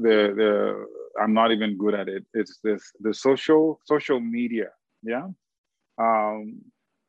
the 0.00 0.34
the 0.36 0.86
I'm 1.20 1.32
not 1.32 1.52
even 1.52 1.76
good 1.76 1.94
at 1.94 2.08
it. 2.08 2.24
It's 2.34 2.58
this 2.64 2.82
the 2.98 3.14
social 3.14 3.80
social 3.84 4.18
media. 4.18 4.70
Yeah, 5.02 5.28
um, 5.98 6.60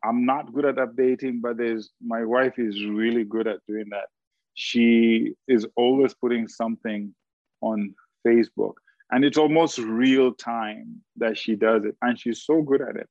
I'm 0.04 0.26
not 0.26 0.54
good 0.54 0.66
at 0.66 0.76
updating, 0.76 1.42
but 1.42 1.58
there's 1.58 1.92
my 2.02 2.24
wife 2.24 2.58
is 2.58 2.86
really 2.86 3.24
good 3.24 3.48
at 3.48 3.60
doing 3.68 3.90
that. 3.92 4.08
She 4.54 5.34
is 5.48 5.66
always 5.76 6.14
putting 6.14 6.48
something 6.48 7.14
on 7.62 7.94
Facebook, 8.26 8.74
and 9.12 9.26
it's 9.26 9.38
almost 9.38 9.78
real 9.78 10.34
time 10.34 11.02
that 11.18 11.38
she 11.38 11.56
does 11.56 11.84
it, 11.86 11.96
and 12.02 12.20
she's 12.20 12.44
so 12.44 12.62
good 12.62 12.82
at 12.82 12.96
it. 12.96 13.10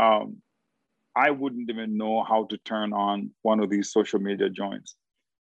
Um, 0.00 0.38
I 1.16 1.30
wouldn't 1.30 1.68
even 1.68 1.96
know 1.96 2.22
how 2.22 2.44
to 2.44 2.56
turn 2.58 2.92
on 2.92 3.30
one 3.42 3.58
of 3.58 3.70
these 3.70 3.90
social 3.90 4.20
media 4.20 4.48
joints. 4.48 4.94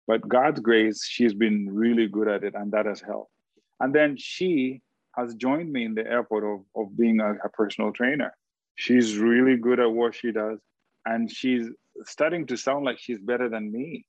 But 0.07 0.27
God's 0.27 0.59
grace, 0.59 1.05
she's 1.05 1.33
been 1.33 1.67
really 1.69 2.07
good 2.07 2.27
at 2.27 2.43
it, 2.43 2.55
and 2.55 2.71
that 2.71 2.85
has 2.85 3.01
helped. 3.01 3.31
And 3.79 3.93
then 3.93 4.15
she 4.17 4.81
has 5.15 5.35
joined 5.35 5.71
me 5.71 5.85
in 5.85 5.93
the 5.93 6.07
airport 6.07 6.43
of, 6.43 6.65
of 6.75 6.97
being 6.97 7.19
a, 7.19 7.33
a 7.43 7.49
personal 7.49 7.91
trainer. 7.91 8.33
She's 8.77 9.17
really 9.17 9.57
good 9.57 9.79
at 9.79 9.91
what 9.91 10.13
she 10.15 10.31
does, 10.31 10.59
and 11.05 11.29
she's 11.29 11.67
starting 12.05 12.45
to 12.45 12.57
sound 12.57 12.85
like 12.85 12.99
she's 12.99 13.19
better 13.19 13.49
than 13.49 13.71
me. 13.71 14.05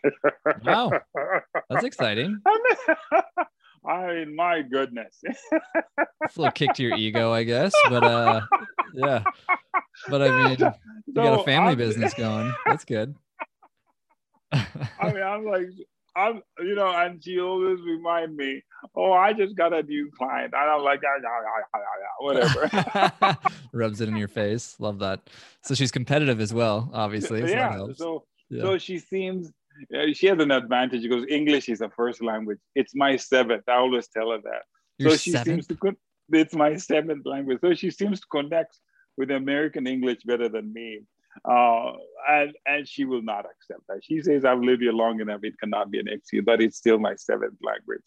wow, 0.64 0.92
that's 1.68 1.84
exciting. 1.84 2.40
I 3.86 4.06
mean, 4.06 4.36
my 4.36 4.62
goodness. 4.62 5.18
it's 5.22 5.42
a 6.36 6.40
little 6.40 6.52
kick 6.52 6.72
to 6.74 6.82
your 6.82 6.96
ego, 6.96 7.32
I 7.32 7.42
guess, 7.42 7.74
but 7.90 8.04
uh, 8.04 8.40
yeah. 8.94 9.24
But 10.08 10.22
I 10.22 10.48
mean, 10.48 10.58
you 11.06 11.14
got 11.14 11.40
a 11.40 11.44
family 11.44 11.72
I'm, 11.72 11.78
business 11.78 12.14
going. 12.14 12.54
That's 12.64 12.84
good. 12.84 13.14
I 14.52 14.66
mean, 15.02 15.22
I'm 15.22 15.44
like, 15.44 15.66
I'm, 16.16 16.42
you 16.60 16.74
know, 16.74 16.88
and 16.88 17.22
she 17.22 17.40
always 17.40 17.80
remind 17.80 18.36
me, 18.36 18.62
oh, 18.96 19.12
I 19.12 19.32
just 19.32 19.56
got 19.56 19.72
a 19.72 19.82
new 19.82 20.10
client. 20.16 20.54
And 20.56 20.70
I'm 20.70 20.82
like, 20.82 21.00
whatever. 22.20 23.38
Rubs 23.72 24.00
it 24.00 24.08
in 24.08 24.16
your 24.16 24.28
face. 24.28 24.76
Love 24.78 25.00
that. 25.00 25.28
So 25.62 25.74
she's 25.74 25.90
competitive 25.90 26.40
as 26.40 26.54
well, 26.54 26.90
obviously. 26.92 27.40
So 27.40 27.46
yeah. 27.46 27.86
So, 27.94 28.24
yeah. 28.48 28.62
so 28.62 28.78
she 28.78 28.98
seems, 28.98 29.50
she 30.12 30.26
has 30.28 30.38
an 30.38 30.50
advantage 30.50 31.02
because 31.02 31.24
English 31.28 31.68
is 31.68 31.80
a 31.80 31.90
first 31.90 32.22
language. 32.22 32.58
It's 32.74 32.94
my 32.94 33.16
seventh. 33.16 33.64
I 33.68 33.74
always 33.74 34.08
tell 34.08 34.30
her 34.30 34.38
that. 34.44 34.62
Your 34.98 35.10
so 35.10 35.16
she 35.16 35.32
seventh? 35.32 35.66
seems 35.66 35.66
to, 35.66 35.96
it's 36.30 36.54
my 36.54 36.76
seventh 36.76 37.26
language. 37.26 37.58
So 37.60 37.74
she 37.74 37.90
seems 37.90 38.20
to 38.20 38.26
connect 38.30 38.78
with 39.16 39.30
American 39.30 39.86
English 39.86 40.22
better 40.24 40.48
than 40.48 40.72
me. 40.72 41.00
Uh, 41.44 41.92
and 42.28 42.56
and 42.66 42.88
she 42.88 43.04
will 43.04 43.22
not 43.22 43.44
accept 43.46 43.82
that. 43.88 44.04
She 44.04 44.20
says, 44.22 44.44
"I've 44.44 44.60
lived 44.60 44.82
here 44.82 44.92
long 44.92 45.20
enough; 45.20 45.40
it 45.42 45.58
cannot 45.58 45.90
be 45.90 45.98
an 45.98 46.08
excuse." 46.08 46.44
But 46.44 46.60
it's 46.60 46.76
still 46.76 46.98
my 46.98 47.14
seventh 47.16 47.58
language. 47.62 48.04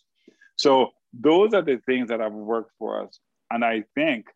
So 0.56 0.92
those 1.14 1.54
are 1.54 1.62
the 1.62 1.78
things 1.86 2.10
that 2.10 2.20
have 2.20 2.34
worked 2.34 2.72
for 2.80 3.04
us, 3.04 3.20
and 3.52 3.64
I 3.64 3.84
think 3.96 4.28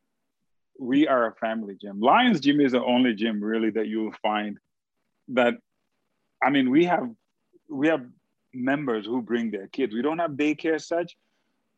we 0.80 1.08
are 1.08 1.28
a 1.28 1.36
family 1.36 1.78
gym. 1.80 2.00
Lions 2.00 2.40
Gym 2.40 2.60
is 2.60 2.74
the 2.74 2.84
only 2.84 3.14
gym 3.14 3.44
really 3.44 3.70
that 3.72 3.88
you'll 3.88 4.14
find 4.22 4.58
that. 5.30 5.56
I 6.44 6.50
mean, 6.50 6.70
we 6.70 6.86
have 6.86 7.10
we 7.70 7.88
have 7.88 8.06
members 8.54 9.06
who 9.06 9.22
bring 9.22 9.52
their 9.52 9.68
kids. 9.68 9.94
We 9.94 10.02
don't 10.02 10.20
have 10.20 10.32
daycare 10.32 10.82
such, 10.82 11.16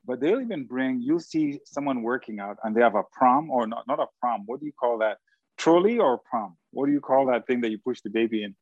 but 0.06 0.20
they'll 0.20 0.42
even 0.42 0.66
bring. 0.66 1.02
You'll 1.02 1.20
see 1.20 1.60
someone 1.66 2.02
working 2.02 2.40
out, 2.40 2.58
and 2.64 2.76
they 2.76 2.82
have 2.82 2.96
a 2.96 3.04
prom 3.12 3.50
or 3.52 3.68
not 3.68 3.88
not 3.88 4.00
a 4.00 4.08
prom. 4.20 4.44
What 4.46 4.60
do 4.60 4.66
you 4.66 4.74
call 4.74 4.98
that? 5.00 5.18
Trolley 5.58 6.00
or 6.00 6.18
prom? 6.18 6.58
What 6.72 6.88
do 6.88 6.92
you 6.92 7.02
call 7.02 7.28
that 7.28 7.48
thing 7.48 7.62
that 7.62 7.72
you 7.72 7.78
push 7.78 8.02
the 8.02 8.10
baby 8.10 8.44
in? 8.44 8.56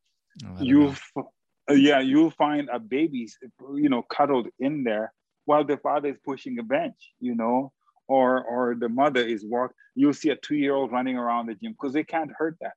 Oh, 0.46 0.64
you, 0.64 0.96
uh, 1.18 1.74
yeah, 1.74 2.00
you'll 2.00 2.32
find 2.32 2.70
a 2.72 2.80
baby, 2.80 3.28
you 3.76 3.90
know, 3.90 4.02
cuddled 4.04 4.48
in 4.60 4.84
there 4.84 5.14
while 5.46 5.64
the 5.64 5.78
father 5.78 6.10
is 6.10 6.18
pushing 6.26 6.60
a 6.60 6.64
bench, 6.64 7.14
you 7.20 7.36
know, 7.36 7.72
or 8.08 8.44
or 8.44 8.76
the 8.76 8.90
mother 8.90 9.22
is 9.22 9.46
walk 9.46 9.74
you'll 9.96 10.14
see 10.14 10.30
a 10.30 10.36
two-year-old 10.36 10.92
running 10.92 11.18
around 11.18 11.48
the 11.48 11.56
gym 11.56 11.74
because 11.74 11.94
they 11.94 12.04
can't 12.04 12.32
hurt 12.38 12.58
that. 12.62 12.74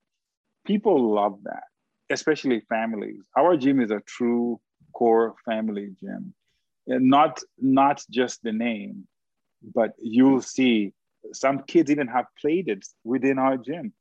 People 0.66 1.14
love 1.14 1.38
that 1.44 1.64
especially 2.11 2.61
families. 2.68 3.22
Our 3.37 3.57
gym 3.57 3.81
is 3.81 3.90
a 3.90 4.00
true 4.00 4.61
core 4.92 5.35
family 5.44 5.94
gym. 6.00 6.35
And 6.87 7.09
not 7.09 7.40
not 7.59 8.05
just 8.11 8.42
the 8.42 8.53
name 8.53 9.07
but 9.74 9.92
you'll 9.98 10.42
see 10.42 10.92
some 11.33 11.62
kids 11.62 11.90
even 11.90 12.07
have 12.07 12.27
played 12.38 12.68
it 12.68 12.85
within 13.03 13.38
our 13.38 13.57
gym 13.57 13.94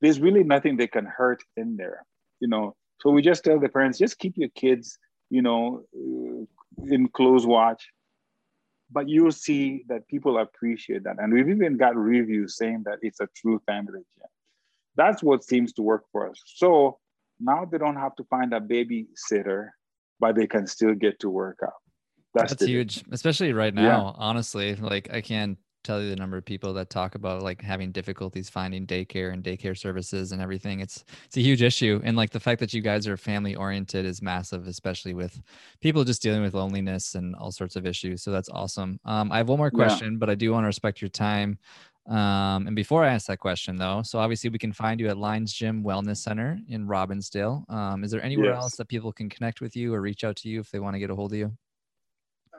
there's 0.00 0.20
really 0.20 0.44
nothing 0.44 0.76
they 0.76 0.86
can 0.86 1.06
hurt 1.06 1.42
in 1.56 1.76
there 1.76 2.04
you 2.40 2.48
know 2.48 2.74
so 3.00 3.10
we 3.10 3.22
just 3.22 3.44
tell 3.44 3.58
the 3.58 3.68
parents 3.68 3.98
just 3.98 4.18
keep 4.18 4.36
your 4.36 4.50
kids 4.50 4.98
you 5.30 5.42
know 5.42 5.82
uh, 5.94 6.44
in 6.92 7.08
close 7.08 7.46
watch 7.46 7.88
but 8.90 9.08
you'll 9.08 9.32
see 9.32 9.84
that 9.88 10.06
people 10.08 10.38
appreciate 10.38 11.04
that. 11.04 11.16
And 11.18 11.32
we've 11.32 11.48
even 11.48 11.76
got 11.76 11.96
reviews 11.96 12.56
saying 12.56 12.82
that 12.86 12.98
it's 13.02 13.20
a 13.20 13.28
true 13.36 13.60
family 13.66 14.00
gym. 14.14 14.28
That's 14.96 15.22
what 15.22 15.44
seems 15.44 15.72
to 15.74 15.82
work 15.82 16.04
for 16.12 16.30
us. 16.30 16.40
So 16.46 16.98
now 17.40 17.64
they 17.64 17.78
don't 17.78 17.96
have 17.96 18.14
to 18.16 18.24
find 18.24 18.54
a 18.54 18.60
babysitter, 18.60 19.70
but 20.20 20.36
they 20.36 20.46
can 20.46 20.66
still 20.66 20.94
get 20.94 21.20
to 21.20 21.30
work 21.30 21.58
out. 21.62 21.72
That's, 22.34 22.52
That's 22.52 22.66
huge, 22.66 23.04
especially 23.10 23.52
right 23.52 23.74
now. 23.74 23.82
Yeah. 23.82 24.12
Honestly, 24.16 24.74
like 24.76 25.08
I 25.12 25.20
can't 25.20 25.58
tell 25.86 26.02
you 26.02 26.10
the 26.10 26.16
number 26.16 26.36
of 26.36 26.44
people 26.44 26.72
that 26.74 26.90
talk 26.90 27.14
about 27.14 27.42
like 27.42 27.62
having 27.62 27.92
difficulties 27.92 28.50
finding 28.50 28.86
daycare 28.86 29.32
and 29.32 29.44
daycare 29.44 29.78
services 29.78 30.32
and 30.32 30.42
everything. 30.42 30.80
It's 30.80 31.04
it's 31.24 31.36
a 31.36 31.40
huge 31.40 31.62
issue, 31.62 32.00
and 32.04 32.16
like 32.16 32.30
the 32.30 32.40
fact 32.40 32.60
that 32.60 32.74
you 32.74 32.82
guys 32.82 33.06
are 33.06 33.16
family 33.16 33.54
oriented 33.54 34.04
is 34.04 34.20
massive, 34.20 34.66
especially 34.66 35.14
with 35.14 35.40
people 35.80 36.04
just 36.04 36.22
dealing 36.22 36.42
with 36.42 36.54
loneliness 36.54 37.14
and 37.14 37.36
all 37.36 37.52
sorts 37.52 37.76
of 37.76 37.86
issues. 37.86 38.22
So 38.22 38.30
that's 38.30 38.48
awesome. 38.48 38.98
Um, 39.04 39.30
I 39.30 39.38
have 39.38 39.48
one 39.48 39.58
more 39.58 39.70
question, 39.70 40.12
yeah. 40.12 40.18
but 40.18 40.28
I 40.28 40.34
do 40.34 40.52
want 40.52 40.64
to 40.64 40.66
respect 40.66 41.00
your 41.00 41.10
time. 41.10 41.58
Um, 42.08 42.68
and 42.68 42.76
before 42.76 43.04
I 43.04 43.08
ask 43.08 43.26
that 43.26 43.38
question, 43.38 43.76
though, 43.76 44.02
so 44.02 44.18
obviously 44.18 44.50
we 44.50 44.58
can 44.58 44.72
find 44.72 45.00
you 45.00 45.08
at 45.08 45.18
Lions 45.18 45.52
Gym 45.52 45.82
Wellness 45.82 46.18
Center 46.18 46.58
in 46.68 46.86
Robbinsdale. 46.86 47.68
Um, 47.68 48.04
is 48.04 48.10
there 48.12 48.22
anywhere 48.22 48.52
yes. 48.52 48.62
else 48.62 48.76
that 48.76 48.88
people 48.88 49.12
can 49.12 49.28
connect 49.28 49.60
with 49.60 49.74
you 49.74 49.92
or 49.92 50.00
reach 50.00 50.22
out 50.22 50.36
to 50.36 50.48
you 50.48 50.60
if 50.60 50.70
they 50.70 50.78
want 50.78 50.94
to 50.94 51.00
get 51.00 51.10
a 51.10 51.16
hold 51.16 51.32
of 51.32 51.38
you? 51.38 51.52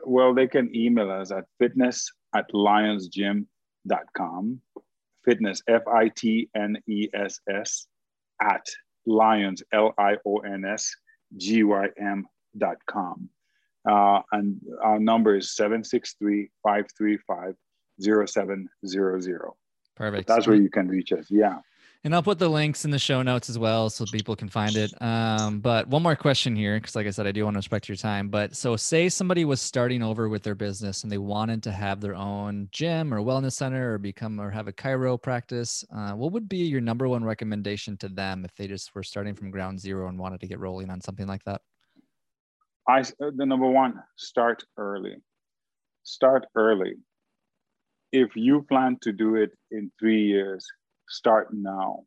Well, 0.06 0.34
they 0.34 0.48
can 0.48 0.74
email 0.76 1.12
us 1.12 1.32
at 1.32 1.46
fitness 1.60 2.12
at 2.36 2.52
lionsgym.com. 2.52 4.62
Fitness, 5.26 5.62
F 5.68 5.82
I 5.88 6.10
T 6.10 6.50
N 6.56 6.78
E 6.88 7.10
S 7.14 7.40
S, 7.50 7.88
at 8.42 8.66
lions, 9.06 9.62
L 9.74 9.94
I 9.98 10.16
O 10.26 10.38
N 10.38 10.64
S 10.66 10.96
G 11.36 11.64
Y 11.64 11.88
M.com. 12.00 13.30
Uh, 13.90 14.22
and 14.32 14.60
our 14.84 15.00
number 15.00 15.38
is 15.38 15.56
763 15.56 16.50
535 16.64 17.56
0700. 18.00 19.52
Perfect. 19.96 20.28
that's 20.28 20.46
where 20.46 20.56
you 20.56 20.70
can 20.70 20.88
reach 20.88 21.12
us. 21.12 21.26
Yeah 21.30 21.58
and 22.08 22.16
I'll 22.16 22.24
put 22.24 22.40
the 22.40 22.48
links 22.48 22.86
in 22.86 22.92
the 22.92 23.00
show 23.00 23.22
notes 23.22 23.50
as 23.50 23.60
well 23.60 23.90
so 23.90 24.06
people 24.06 24.34
can 24.34 24.48
find 24.48 24.78
it. 24.78 24.94
Um, 25.02 25.60
but 25.60 25.90
one 25.90 26.02
more 26.02 26.16
question 26.16 26.56
here, 26.56 26.80
because 26.80 26.96
like 26.96 27.06
I 27.06 27.10
said, 27.10 27.28
I 27.28 27.34
do 27.34 27.44
want 27.44 27.56
to 27.56 27.58
respect 27.58 27.90
your 27.90 27.98
time. 27.98 28.30
But 28.30 28.56
so, 28.56 28.78
say 28.78 29.10
somebody 29.10 29.44
was 29.44 29.60
starting 29.60 30.02
over 30.02 30.30
with 30.30 30.42
their 30.42 30.56
business 30.56 31.04
and 31.04 31.12
they 31.12 31.18
wanted 31.18 31.62
to 31.64 31.72
have 31.74 32.00
their 32.00 32.16
own 32.16 32.70
gym 32.72 33.14
or 33.14 33.20
wellness 33.20 33.54
center 33.54 33.94
or 33.94 33.98
become 33.98 34.40
or 34.40 34.50
have 34.50 34.70
a 34.70 34.72
chiro 34.72 35.22
practice. 35.22 35.84
Uh, 35.94 36.14
what 36.14 36.32
would 36.32 36.48
be 36.48 36.60
your 36.60 36.80
number 36.80 37.10
one 37.10 37.26
recommendation 37.26 37.98
to 37.98 38.08
them 38.08 38.46
if 38.46 38.56
they 38.56 38.68
just 38.68 38.96
were 38.96 39.04
starting 39.04 39.36
from 39.36 39.52
ground 39.52 39.78
zero 39.78 40.08
and 40.08 40.18
wanted 40.18 40.40
to 40.40 40.48
get 40.48 40.60
rolling 40.60 40.90
on 40.90 41.02
something 41.02 41.28
like 41.28 41.44
that? 41.44 41.60
I 42.88 43.04
the 43.20 43.46
number 43.46 43.68
one, 43.68 44.02
start 44.16 44.64
early. 44.78 45.18
Start 46.04 46.46
early. 46.56 46.94
If 48.14 48.38
you 48.38 48.62
plan 48.62 48.96
to 49.02 49.12
do 49.12 49.36
it 49.36 49.52
in 49.72 49.92
three 50.00 50.22
years, 50.22 50.66
start 51.10 51.50
now. 51.54 52.04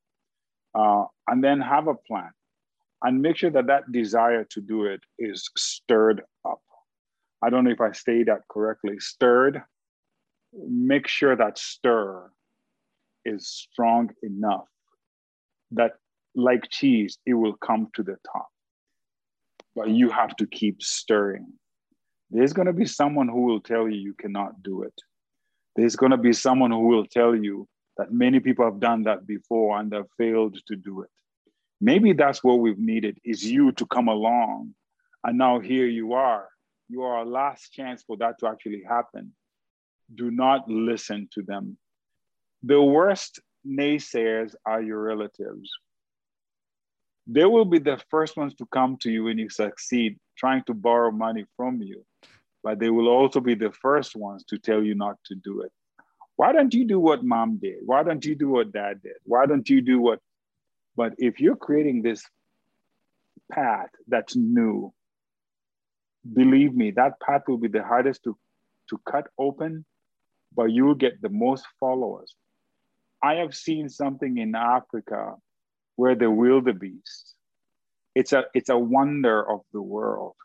Uh, 0.74 1.04
and 1.26 1.42
then 1.42 1.60
have 1.60 1.88
a 1.88 1.94
plan 1.94 2.30
and 3.02 3.22
make 3.22 3.36
sure 3.36 3.50
that 3.50 3.66
that 3.66 3.90
desire 3.90 4.44
to 4.50 4.60
do 4.60 4.84
it 4.84 5.00
is 5.18 5.48
stirred 5.56 6.22
up. 6.44 6.60
I 7.42 7.50
don't 7.50 7.64
know 7.64 7.70
if 7.70 7.80
I 7.80 7.92
say 7.92 8.22
that 8.24 8.42
correctly. 8.50 8.98
Stirred, 8.98 9.62
make 10.52 11.08
sure 11.08 11.34
that 11.34 11.58
stir 11.58 12.30
is 13.24 13.48
strong 13.48 14.10
enough 14.22 14.66
that, 15.72 15.92
like 16.34 16.68
cheese, 16.70 17.18
it 17.26 17.34
will 17.34 17.54
come 17.54 17.88
to 17.94 18.02
the 18.02 18.16
top. 18.32 18.48
But 19.74 19.88
you 19.88 20.10
have 20.10 20.36
to 20.36 20.46
keep 20.46 20.82
stirring. 20.82 21.46
There's 22.30 22.52
going 22.52 22.66
to 22.66 22.72
be 22.72 22.86
someone 22.86 23.28
who 23.28 23.42
will 23.42 23.60
tell 23.60 23.88
you 23.88 23.96
you 23.96 24.14
cannot 24.14 24.62
do 24.62 24.82
it. 24.82 24.94
There's 25.76 25.96
going 25.96 26.12
to 26.12 26.18
be 26.18 26.32
someone 26.32 26.70
who 26.70 26.86
will 26.86 27.06
tell 27.06 27.34
you 27.34 27.66
that 27.96 28.12
many 28.12 28.40
people 28.40 28.64
have 28.64 28.80
done 28.80 29.04
that 29.04 29.26
before 29.26 29.78
and 29.78 29.92
have 29.92 30.06
failed 30.16 30.58
to 30.66 30.76
do 30.76 31.02
it. 31.02 31.10
Maybe 31.80 32.12
that's 32.12 32.44
what 32.44 32.60
we've 32.60 32.78
needed 32.78 33.18
is 33.24 33.44
you 33.44 33.72
to 33.72 33.86
come 33.86 34.08
along. 34.08 34.74
And 35.24 35.38
now 35.38 35.60
here 35.60 35.86
you 35.86 36.14
are. 36.14 36.48
You 36.88 37.02
are 37.02 37.22
a 37.22 37.24
last 37.24 37.72
chance 37.72 38.02
for 38.02 38.16
that 38.18 38.38
to 38.40 38.48
actually 38.48 38.82
happen. 38.88 39.32
Do 40.14 40.30
not 40.30 40.68
listen 40.68 41.28
to 41.34 41.42
them. 41.42 41.78
The 42.62 42.82
worst 42.82 43.40
naysayers 43.66 44.54
are 44.66 44.82
your 44.82 45.00
relatives. 45.00 45.70
They 47.26 47.44
will 47.44 47.64
be 47.64 47.78
the 47.78 48.02
first 48.10 48.36
ones 48.36 48.54
to 48.56 48.66
come 48.66 48.96
to 48.98 49.10
you 49.10 49.24
when 49.24 49.38
you 49.38 49.48
succeed, 49.48 50.18
trying 50.36 50.64
to 50.64 50.74
borrow 50.74 51.10
money 51.10 51.44
from 51.56 51.80
you. 51.80 52.04
But 52.62 52.78
they 52.78 52.90
will 52.90 53.08
also 53.08 53.40
be 53.40 53.54
the 53.54 53.72
first 53.72 54.16
ones 54.16 54.44
to 54.48 54.58
tell 54.58 54.82
you 54.82 54.94
not 54.94 55.16
to 55.26 55.34
do 55.36 55.62
it. 55.62 55.72
Why 56.40 56.52
don't 56.52 56.72
you 56.72 56.86
do 56.86 56.98
what 56.98 57.22
mom 57.22 57.58
did? 57.58 57.80
Why 57.84 58.02
don't 58.02 58.24
you 58.24 58.34
do 58.34 58.48
what 58.48 58.72
dad 58.72 59.02
did? 59.02 59.18
Why 59.24 59.44
don't 59.44 59.68
you 59.68 59.82
do 59.82 60.00
what? 60.00 60.20
But 60.96 61.12
if 61.18 61.38
you're 61.38 61.54
creating 61.54 62.00
this 62.00 62.24
path 63.52 63.90
that's 64.08 64.34
new, 64.36 64.90
believe 66.32 66.72
me, 66.74 66.92
that 66.92 67.20
path 67.20 67.42
will 67.46 67.58
be 67.58 67.68
the 67.68 67.82
hardest 67.82 68.24
to, 68.24 68.38
to 68.88 68.98
cut 69.06 69.26
open, 69.36 69.84
but 70.56 70.72
you'll 70.72 70.94
get 70.94 71.20
the 71.20 71.28
most 71.28 71.66
followers. 71.78 72.34
I 73.22 73.34
have 73.34 73.54
seen 73.54 73.90
something 73.90 74.38
in 74.38 74.54
Africa 74.54 75.34
where 75.96 76.14
the 76.14 76.30
wildebeest, 76.30 77.34
it's 78.14 78.32
a, 78.32 78.44
it's 78.54 78.70
a 78.70 78.78
wonder 78.78 79.46
of 79.46 79.60
the 79.74 79.82
world. 79.82 80.36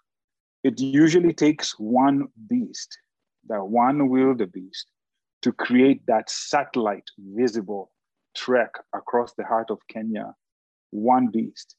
It 0.62 0.78
usually 0.78 1.32
takes 1.32 1.80
one 1.80 2.28
beast, 2.50 2.98
that 3.48 3.64
one 3.64 4.10
wildebeest, 4.10 4.88
to 5.46 5.52
create 5.52 6.02
that 6.08 6.28
satellite 6.28 7.08
visible 7.20 7.92
trek 8.36 8.72
across 8.96 9.36
the 9.36 9.46
heart 9.46 9.70
of 9.70 9.78
Kenya, 9.88 10.34
one 10.90 11.28
beast. 11.28 11.76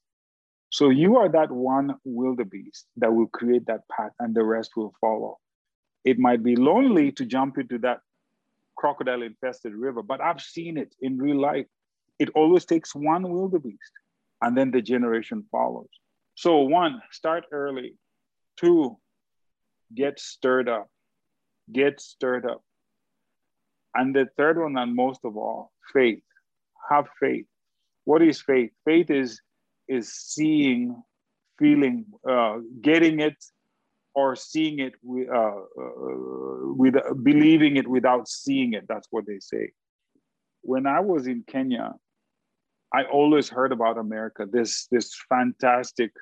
So 0.71 0.91
you 0.91 1.17
are 1.17 1.29
that 1.31 1.51
one 1.51 1.97
wildebeest 2.05 2.87
that 2.99 3.13
will 3.13 3.27
create 3.27 3.67
that 3.67 3.81
path 3.91 4.13
and 4.21 4.37
the 4.37 4.45
rest 4.45 4.77
will 4.77 4.95
follow. 5.01 5.39
It 6.05 6.21
might 6.21 6.45
be 6.45 6.55
lonely 6.55 7.11
to 7.11 7.25
jump 7.25 7.59
into 7.59 7.79
that 7.79 8.03
crocodile 8.77 9.23
infested 9.23 9.75
river, 9.75 10.01
but 10.01 10.21
I've 10.21 10.41
seen 10.41 10.79
it 10.79 10.95
in 11.01 11.19
real 11.19 11.41
life. 11.41 11.67
It 12.21 12.31
always 12.37 12.67
takes 12.67 12.95
one 12.95 13.29
wildebeest 13.29 13.93
and 14.43 14.57
then 14.57 14.71
the 14.71 14.81
generation 14.81 15.45
follows. 15.51 15.91
So, 16.37 16.59
one, 16.59 17.03
start 17.11 17.47
early. 17.51 17.97
Two, 18.57 18.97
get 19.93 20.21
stirred 20.21 20.69
up. 20.69 20.89
Get 21.73 22.01
stirred 22.01 22.47
up. 22.47 22.63
And 23.97 24.15
the 24.15 24.27
third 24.37 24.59
one, 24.59 24.77
and 24.77 24.95
most 24.95 25.21
of 25.25 25.37
all, 25.37 25.73
faith. 25.93 26.23
Have 26.91 27.09
faith. 27.19 27.47
What 28.05 28.23
is 28.23 28.41
faith? 28.41 28.71
Faith 28.85 29.11
is 29.11 29.41
is 29.89 30.13
seeing, 30.13 31.03
feeling, 31.59 32.05
uh, 32.29 32.59
getting 32.81 33.21
it, 33.21 33.37
or 34.15 34.35
seeing 34.35 34.81
it 34.81 34.95
with, 35.03 35.29
uh, 35.29 35.61
uh, 35.83 36.75
with 36.81 36.95
believing 37.23 37.77
it 37.77 37.87
without 37.87 38.29
seeing 38.29 38.73
it. 38.75 38.85
That's 38.89 39.07
what 39.11 39.27
they 39.27 39.39
say. 39.41 39.71
When 40.63 40.87
I 40.87 41.01
was 41.01 41.27
in 41.27 41.45
Kenya, 41.47 41.95
I 42.93 43.05
always 43.05 43.49
heard 43.49 43.73
about 43.73 43.99
America. 43.99 44.47
This 44.51 44.87
this 44.91 45.11
fantastic, 45.29 46.13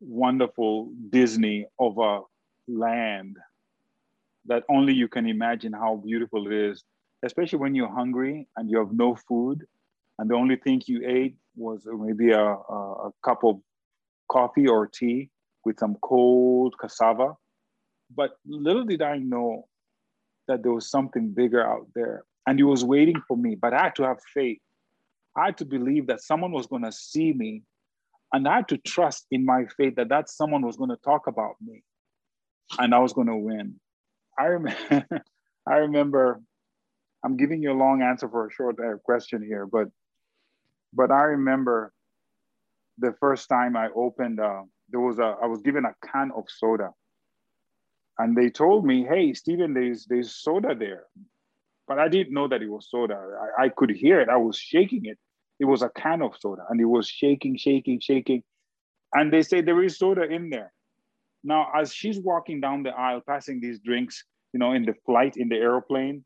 wonderful 0.00 0.92
Disney 1.10 1.66
of 1.78 1.98
a 1.98 2.20
land 2.68 3.36
that 4.46 4.64
only 4.68 4.92
you 4.92 5.08
can 5.08 5.26
imagine 5.26 5.72
how 5.72 5.96
beautiful 5.96 6.46
it 6.46 6.52
is, 6.52 6.84
especially 7.24 7.58
when 7.58 7.74
you're 7.74 7.92
hungry 7.92 8.46
and 8.56 8.70
you 8.70 8.78
have 8.78 8.92
no 8.92 9.14
food, 9.14 9.64
and 10.18 10.30
the 10.30 10.34
only 10.34 10.56
thing 10.56 10.82
you 10.86 11.02
ate 11.06 11.36
was 11.56 11.86
maybe 11.86 12.32
a, 12.32 12.44
a, 12.44 13.08
a 13.08 13.10
cup 13.24 13.44
of 13.44 13.60
coffee 14.30 14.66
or 14.66 14.86
tea 14.86 15.30
with 15.64 15.78
some 15.78 15.96
cold 16.02 16.74
cassava. 16.80 17.34
But 18.14 18.32
little 18.46 18.84
did 18.84 19.02
I 19.02 19.18
know 19.18 19.66
that 20.46 20.62
there 20.62 20.72
was 20.72 20.90
something 20.90 21.30
bigger 21.30 21.66
out 21.66 21.86
there, 21.94 22.24
and 22.46 22.60
it 22.60 22.64
was 22.64 22.84
waiting 22.84 23.20
for 23.26 23.36
me. 23.36 23.54
But 23.54 23.72
I 23.72 23.84
had 23.84 23.94
to 23.96 24.02
have 24.04 24.18
faith. 24.34 24.60
I 25.36 25.46
had 25.46 25.58
to 25.58 25.64
believe 25.64 26.06
that 26.08 26.20
someone 26.20 26.52
was 26.52 26.66
going 26.66 26.82
to 26.82 26.92
see 26.92 27.32
me, 27.32 27.62
and 28.32 28.46
I 28.46 28.56
had 28.56 28.68
to 28.68 28.76
trust 28.78 29.26
in 29.30 29.44
my 29.44 29.64
faith 29.76 29.96
that 29.96 30.10
that 30.10 30.28
someone 30.28 30.62
was 30.62 30.76
going 30.76 30.90
to 30.90 30.98
talk 31.04 31.26
about 31.26 31.56
me, 31.64 31.82
and 32.78 32.94
I 32.94 32.98
was 32.98 33.12
going 33.12 33.28
to 33.28 33.36
win. 33.36 33.80
I 34.38 34.44
remember, 34.44 35.06
I 35.66 35.74
remember 35.76 36.40
I'm 37.24 37.36
giving 37.36 37.62
you 37.62 37.72
a 37.72 37.74
long 37.74 38.02
answer 38.02 38.28
for 38.28 38.46
a 38.46 38.52
short 38.52 38.78
uh, 38.78 38.98
question 39.04 39.42
here, 39.42 39.66
but 39.66 39.88
but 40.92 41.10
I 41.10 41.22
remember 41.22 41.92
the 42.98 43.14
first 43.18 43.48
time 43.48 43.76
I 43.76 43.88
opened. 43.94 44.40
Uh, 44.40 44.62
there 44.90 45.00
was 45.00 45.18
a 45.18 45.36
I 45.42 45.46
was 45.46 45.60
given 45.62 45.84
a 45.84 45.94
can 46.06 46.30
of 46.36 46.44
soda, 46.48 46.90
and 48.18 48.36
they 48.36 48.50
told 48.50 48.84
me, 48.84 49.04
"Hey, 49.04 49.32
Stephen, 49.32 49.72
there's 49.72 50.04
there's 50.06 50.34
soda 50.34 50.74
there," 50.74 51.04
but 51.88 51.98
I 51.98 52.08
didn't 52.08 52.34
know 52.34 52.46
that 52.48 52.62
it 52.62 52.68
was 52.68 52.90
soda. 52.90 53.18
I, 53.58 53.64
I 53.64 53.68
could 53.70 53.90
hear 53.90 54.20
it. 54.20 54.28
I 54.28 54.36
was 54.36 54.56
shaking 54.58 55.06
it. 55.06 55.18
It 55.58 55.64
was 55.64 55.82
a 55.82 55.88
can 55.88 56.20
of 56.20 56.36
soda, 56.38 56.62
and 56.68 56.80
it 56.80 56.84
was 56.84 57.08
shaking, 57.08 57.56
shaking, 57.56 58.00
shaking. 58.00 58.42
And 59.14 59.32
they 59.32 59.42
say 59.42 59.62
there 59.62 59.82
is 59.82 59.96
soda 59.96 60.24
in 60.24 60.50
there. 60.50 60.72
Now, 61.44 61.68
as 61.76 61.92
she's 61.92 62.18
walking 62.18 62.60
down 62.60 62.82
the 62.82 62.90
aisle, 62.90 63.20
passing 63.20 63.60
these 63.60 63.78
drinks, 63.78 64.24
you 64.54 64.58
know, 64.58 64.72
in 64.72 64.86
the 64.86 64.94
flight 65.04 65.36
in 65.36 65.50
the 65.50 65.56
airplane, 65.56 66.24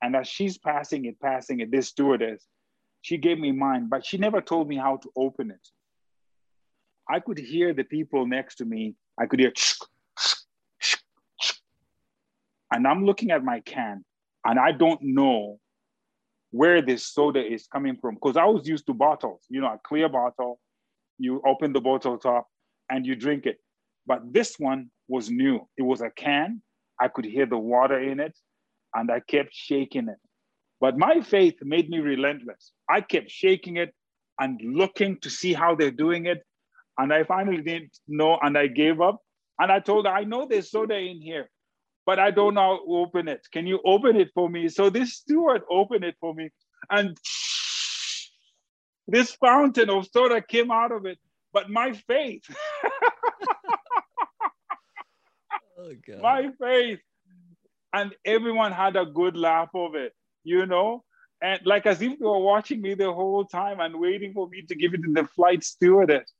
and 0.00 0.14
as 0.14 0.28
she's 0.28 0.56
passing 0.56 1.06
it, 1.06 1.18
passing 1.20 1.60
it, 1.60 1.72
this 1.72 1.88
stewardess, 1.88 2.46
she 3.02 3.18
gave 3.18 3.38
me 3.38 3.50
mine, 3.50 3.88
but 3.88 4.06
she 4.06 4.16
never 4.16 4.40
told 4.40 4.68
me 4.68 4.76
how 4.76 4.96
to 4.98 5.10
open 5.16 5.50
it. 5.50 5.68
I 7.10 7.20
could 7.20 7.38
hear 7.38 7.74
the 7.74 7.84
people 7.84 8.26
next 8.26 8.56
to 8.56 8.64
me. 8.64 8.94
I 9.18 9.26
could 9.26 9.40
hear, 9.40 9.52
and 12.70 12.86
I'm 12.86 13.04
looking 13.04 13.30
at 13.30 13.44
my 13.44 13.60
can, 13.60 14.04
and 14.44 14.58
I 14.58 14.72
don't 14.72 15.00
know 15.02 15.58
where 16.50 16.80
this 16.80 17.04
soda 17.04 17.44
is 17.44 17.66
coming 17.66 17.96
from 18.00 18.14
because 18.14 18.36
I 18.36 18.44
was 18.44 18.68
used 18.68 18.86
to 18.86 18.94
bottles, 18.94 19.42
you 19.48 19.60
know, 19.60 19.72
a 19.72 19.80
clear 19.82 20.08
bottle. 20.08 20.60
You 21.18 21.42
open 21.44 21.72
the 21.72 21.80
bottle 21.80 22.16
top 22.18 22.46
and 22.88 23.04
you 23.04 23.16
drink 23.16 23.46
it. 23.46 23.58
But 24.06 24.32
this 24.32 24.56
one 24.58 24.90
was 25.08 25.30
new. 25.30 25.66
It 25.76 25.82
was 25.82 26.00
a 26.00 26.10
can. 26.10 26.62
I 27.00 27.08
could 27.08 27.24
hear 27.24 27.46
the 27.46 27.58
water 27.58 27.98
in 27.98 28.20
it 28.20 28.36
and 28.94 29.10
I 29.10 29.20
kept 29.20 29.50
shaking 29.52 30.08
it. 30.08 30.18
But 30.80 30.98
my 30.98 31.20
faith 31.20 31.56
made 31.62 31.88
me 31.88 31.98
relentless. 31.98 32.72
I 32.88 33.00
kept 33.00 33.30
shaking 33.30 33.76
it 33.76 33.94
and 34.38 34.60
looking 34.62 35.18
to 35.20 35.30
see 35.30 35.52
how 35.52 35.74
they're 35.74 35.90
doing 35.90 36.26
it. 36.26 36.42
And 36.98 37.12
I 37.12 37.24
finally 37.24 37.62
didn't 37.62 37.98
know 38.06 38.38
and 38.42 38.56
I 38.56 38.66
gave 38.68 39.00
up. 39.00 39.20
And 39.58 39.70
I 39.70 39.80
told 39.80 40.06
her, 40.06 40.12
I 40.12 40.24
know 40.24 40.46
there's 40.48 40.70
soda 40.70 40.96
in 40.96 41.20
here, 41.20 41.48
but 42.06 42.18
I 42.18 42.30
don't 42.30 42.54
know 42.54 42.60
how 42.60 42.76
to 42.76 42.96
open 42.96 43.28
it. 43.28 43.46
Can 43.52 43.66
you 43.66 43.80
open 43.84 44.16
it 44.16 44.30
for 44.34 44.48
me? 44.48 44.68
So 44.68 44.90
this 44.90 45.14
steward 45.14 45.62
opened 45.70 46.04
it 46.04 46.16
for 46.20 46.34
me. 46.34 46.50
And 46.90 47.16
this 49.06 49.32
fountain 49.32 49.90
of 49.90 50.06
soda 50.12 50.42
came 50.42 50.70
out 50.70 50.92
of 50.92 51.06
it. 51.06 51.18
But 51.52 51.70
my 51.70 51.92
faith, 51.92 52.42
oh, 55.84 56.22
my 56.22 56.50
faith 56.60 57.00
and 57.92 58.14
everyone 58.24 58.72
had 58.72 58.96
a 58.96 59.06
good 59.06 59.36
laugh 59.36 59.70
of 59.74 59.94
it, 59.94 60.12
you 60.42 60.66
know? 60.66 61.04
And 61.42 61.60
like 61.64 61.86
as 61.86 62.00
if 62.02 62.18
they 62.18 62.24
were 62.24 62.40
watching 62.40 62.80
me 62.80 62.94
the 62.94 63.12
whole 63.12 63.44
time 63.44 63.80
and 63.80 63.98
waiting 63.98 64.32
for 64.32 64.48
me 64.48 64.62
to 64.62 64.74
give 64.74 64.94
it 64.94 65.02
to 65.02 65.12
the 65.12 65.28
flight 65.28 65.62
stewardess. 65.62 66.32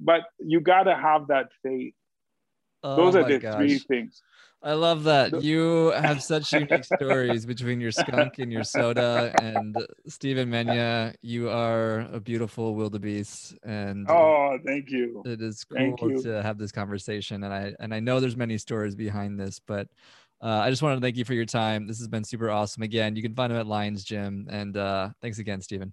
But 0.00 0.22
you 0.38 0.60
gotta 0.60 0.94
have 0.94 1.28
that 1.28 1.48
faith. 1.62 1.94
Oh 2.88 2.96
Those 2.96 3.16
are 3.16 3.24
the 3.24 3.38
gosh. 3.38 3.56
three 3.56 3.78
things. 3.78 4.22
I 4.62 4.72
love 4.72 5.04
that. 5.04 5.42
You 5.42 5.92
have 5.96 6.22
such 6.22 6.52
unique 6.52 6.84
stories 6.84 7.46
between 7.46 7.80
your 7.80 7.92
skunk 7.92 8.38
and 8.38 8.50
your 8.50 8.64
soda 8.64 9.32
and 9.40 9.76
Stephen 10.08 10.50
Menya. 10.50 11.14
You 11.22 11.48
are 11.50 12.00
a 12.12 12.18
beautiful 12.18 12.74
wildebeest 12.74 13.54
and 13.62 14.08
Oh, 14.10 14.58
thank 14.66 14.90
you. 14.90 15.22
It 15.26 15.40
is 15.42 15.64
cool 15.64 15.96
to 16.22 16.42
have 16.42 16.58
this 16.58 16.72
conversation 16.72 17.44
and 17.44 17.52
I 17.52 17.74
and 17.78 17.94
I 17.94 18.00
know 18.00 18.20
there's 18.20 18.36
many 18.36 18.58
stories 18.58 18.96
behind 18.96 19.38
this, 19.38 19.60
but 19.60 19.86
uh, 20.42 20.60
I 20.64 20.70
just 20.70 20.82
wanted 20.82 20.96
to 20.96 21.00
thank 21.02 21.16
you 21.16 21.24
for 21.24 21.34
your 21.34 21.44
time. 21.44 21.86
This 21.86 21.98
has 21.98 22.08
been 22.08 22.24
super 22.24 22.50
awesome. 22.50 22.82
Again, 22.82 23.16
you 23.16 23.22
can 23.22 23.34
find 23.34 23.52
him 23.52 23.58
at 23.58 23.66
Lions 23.66 24.02
Gym. 24.02 24.46
And 24.50 24.76
uh, 24.76 25.10
thanks 25.20 25.38
again, 25.38 25.60
Stephen. 25.60 25.92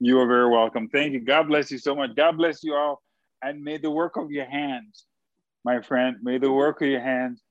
You 0.00 0.18
are 0.20 0.26
very 0.26 0.48
welcome. 0.48 0.88
Thank 0.88 1.12
you. 1.12 1.20
God 1.20 1.48
bless 1.48 1.70
you 1.70 1.78
so 1.78 1.94
much. 1.94 2.14
God 2.16 2.36
bless 2.36 2.62
you 2.64 2.74
all. 2.74 3.02
And 3.42 3.62
may 3.62 3.78
the 3.78 3.90
work 3.90 4.16
of 4.16 4.30
your 4.30 4.46
hands, 4.46 5.04
my 5.66 5.82
friend, 5.82 6.16
may 6.22 6.38
the 6.38 6.52
work 6.52 6.80
of 6.80 6.88
your 6.88 7.00
hands 7.00 7.42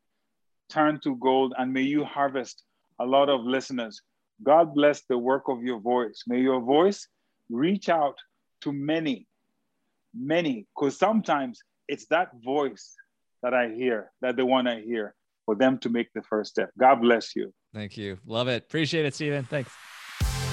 turn 0.69 1.01
to 1.01 1.17
gold 1.17 1.54
and 1.58 1.73
may 1.73 1.82
you 1.82 2.06
harvest 2.06 2.63
a 3.01 3.06
lot 3.06 3.28
of 3.30 3.41
listeners. 3.41 4.01
God 4.41 4.73
bless 4.73 5.01
the 5.10 5.17
work 5.17 5.43
of 5.49 5.62
your 5.62 5.82
voice. 5.82 6.23
May 6.25 6.39
your 6.39 6.62
voice 6.62 7.10
reach 7.49 7.89
out 7.89 8.15
to 8.62 8.71
many, 8.71 9.28
many, 10.15 10.65
because 10.73 10.97
sometimes 10.97 11.60
it's 11.89 12.08
that 12.08 12.30
voice 12.41 12.95
that 13.43 13.54
I 13.54 13.65
hear, 13.82 14.12
that 14.21 14.38
the 14.38 14.45
one 14.45 14.65
I 14.65 14.80
hear 14.80 15.13
for 15.45 15.56
them 15.56 15.78
to 15.80 15.89
make 15.89 16.08
the 16.15 16.23
first 16.23 16.51
step. 16.51 16.69
God 16.80 17.01
bless 17.01 17.36
you. 17.36 17.54
Thank 17.73 17.97
you. 17.97 18.17
Love 18.25 18.47
it. 18.47 18.63
Appreciate 18.63 19.06
it, 19.06 19.13
Stephen. 19.13 19.43
Thanks. 19.43 19.71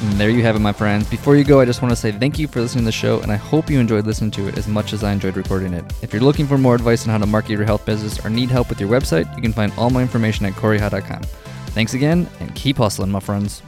And 0.03 0.13
there 0.15 0.31
you 0.31 0.43
have 0.43 0.57
it, 0.57 0.59
my 0.59 0.73
friends. 0.73 1.09
Before 1.09 1.37
you 1.37 1.45
go, 1.45 1.61
I 1.61 1.65
just 1.65 1.81
want 1.81 1.93
to 1.93 1.97
say 1.97 2.11
thank 2.11 2.37
you 2.37 2.49
for 2.49 2.61
listening 2.61 2.83
to 2.83 2.87
the 2.87 2.93
show, 2.93 3.21
and 3.21 3.31
I 3.31 3.37
hope 3.37 3.71
you 3.71 3.79
enjoyed 3.79 4.05
listening 4.05 4.33
to 4.33 4.49
it 4.49 4.59
as 4.59 4.67
much 4.67 4.93
as 4.93 5.05
I 5.05 5.13
enjoyed 5.13 5.37
recording 5.37 5.73
it. 5.75 5.85
If 6.03 6.13
you're 6.13 6.23
looking 6.23 6.47
for 6.47 6.59
more 6.59 6.75
advice 6.75 7.07
on 7.07 7.13
how 7.13 7.19
to 7.19 7.27
market 7.27 7.53
your 7.53 7.65
health 7.65 7.87
business 7.87 8.25
or 8.25 8.29
need 8.29 8.51
help 8.51 8.69
with 8.69 8.81
your 8.81 8.89
website, 8.89 9.33
you 9.37 9.43
can 9.43 9.53
find 9.53 9.73
all 9.79 9.91
my 9.91 10.03
information 10.03 10.45
at 10.45 10.55
CoreyHi.com. 10.55 11.23
Thanks 11.69 11.95
again, 11.95 12.29
and 12.41 12.53
keep 12.57 12.79
hustling, 12.79 13.11
my 13.11 13.21
friends. 13.21 13.63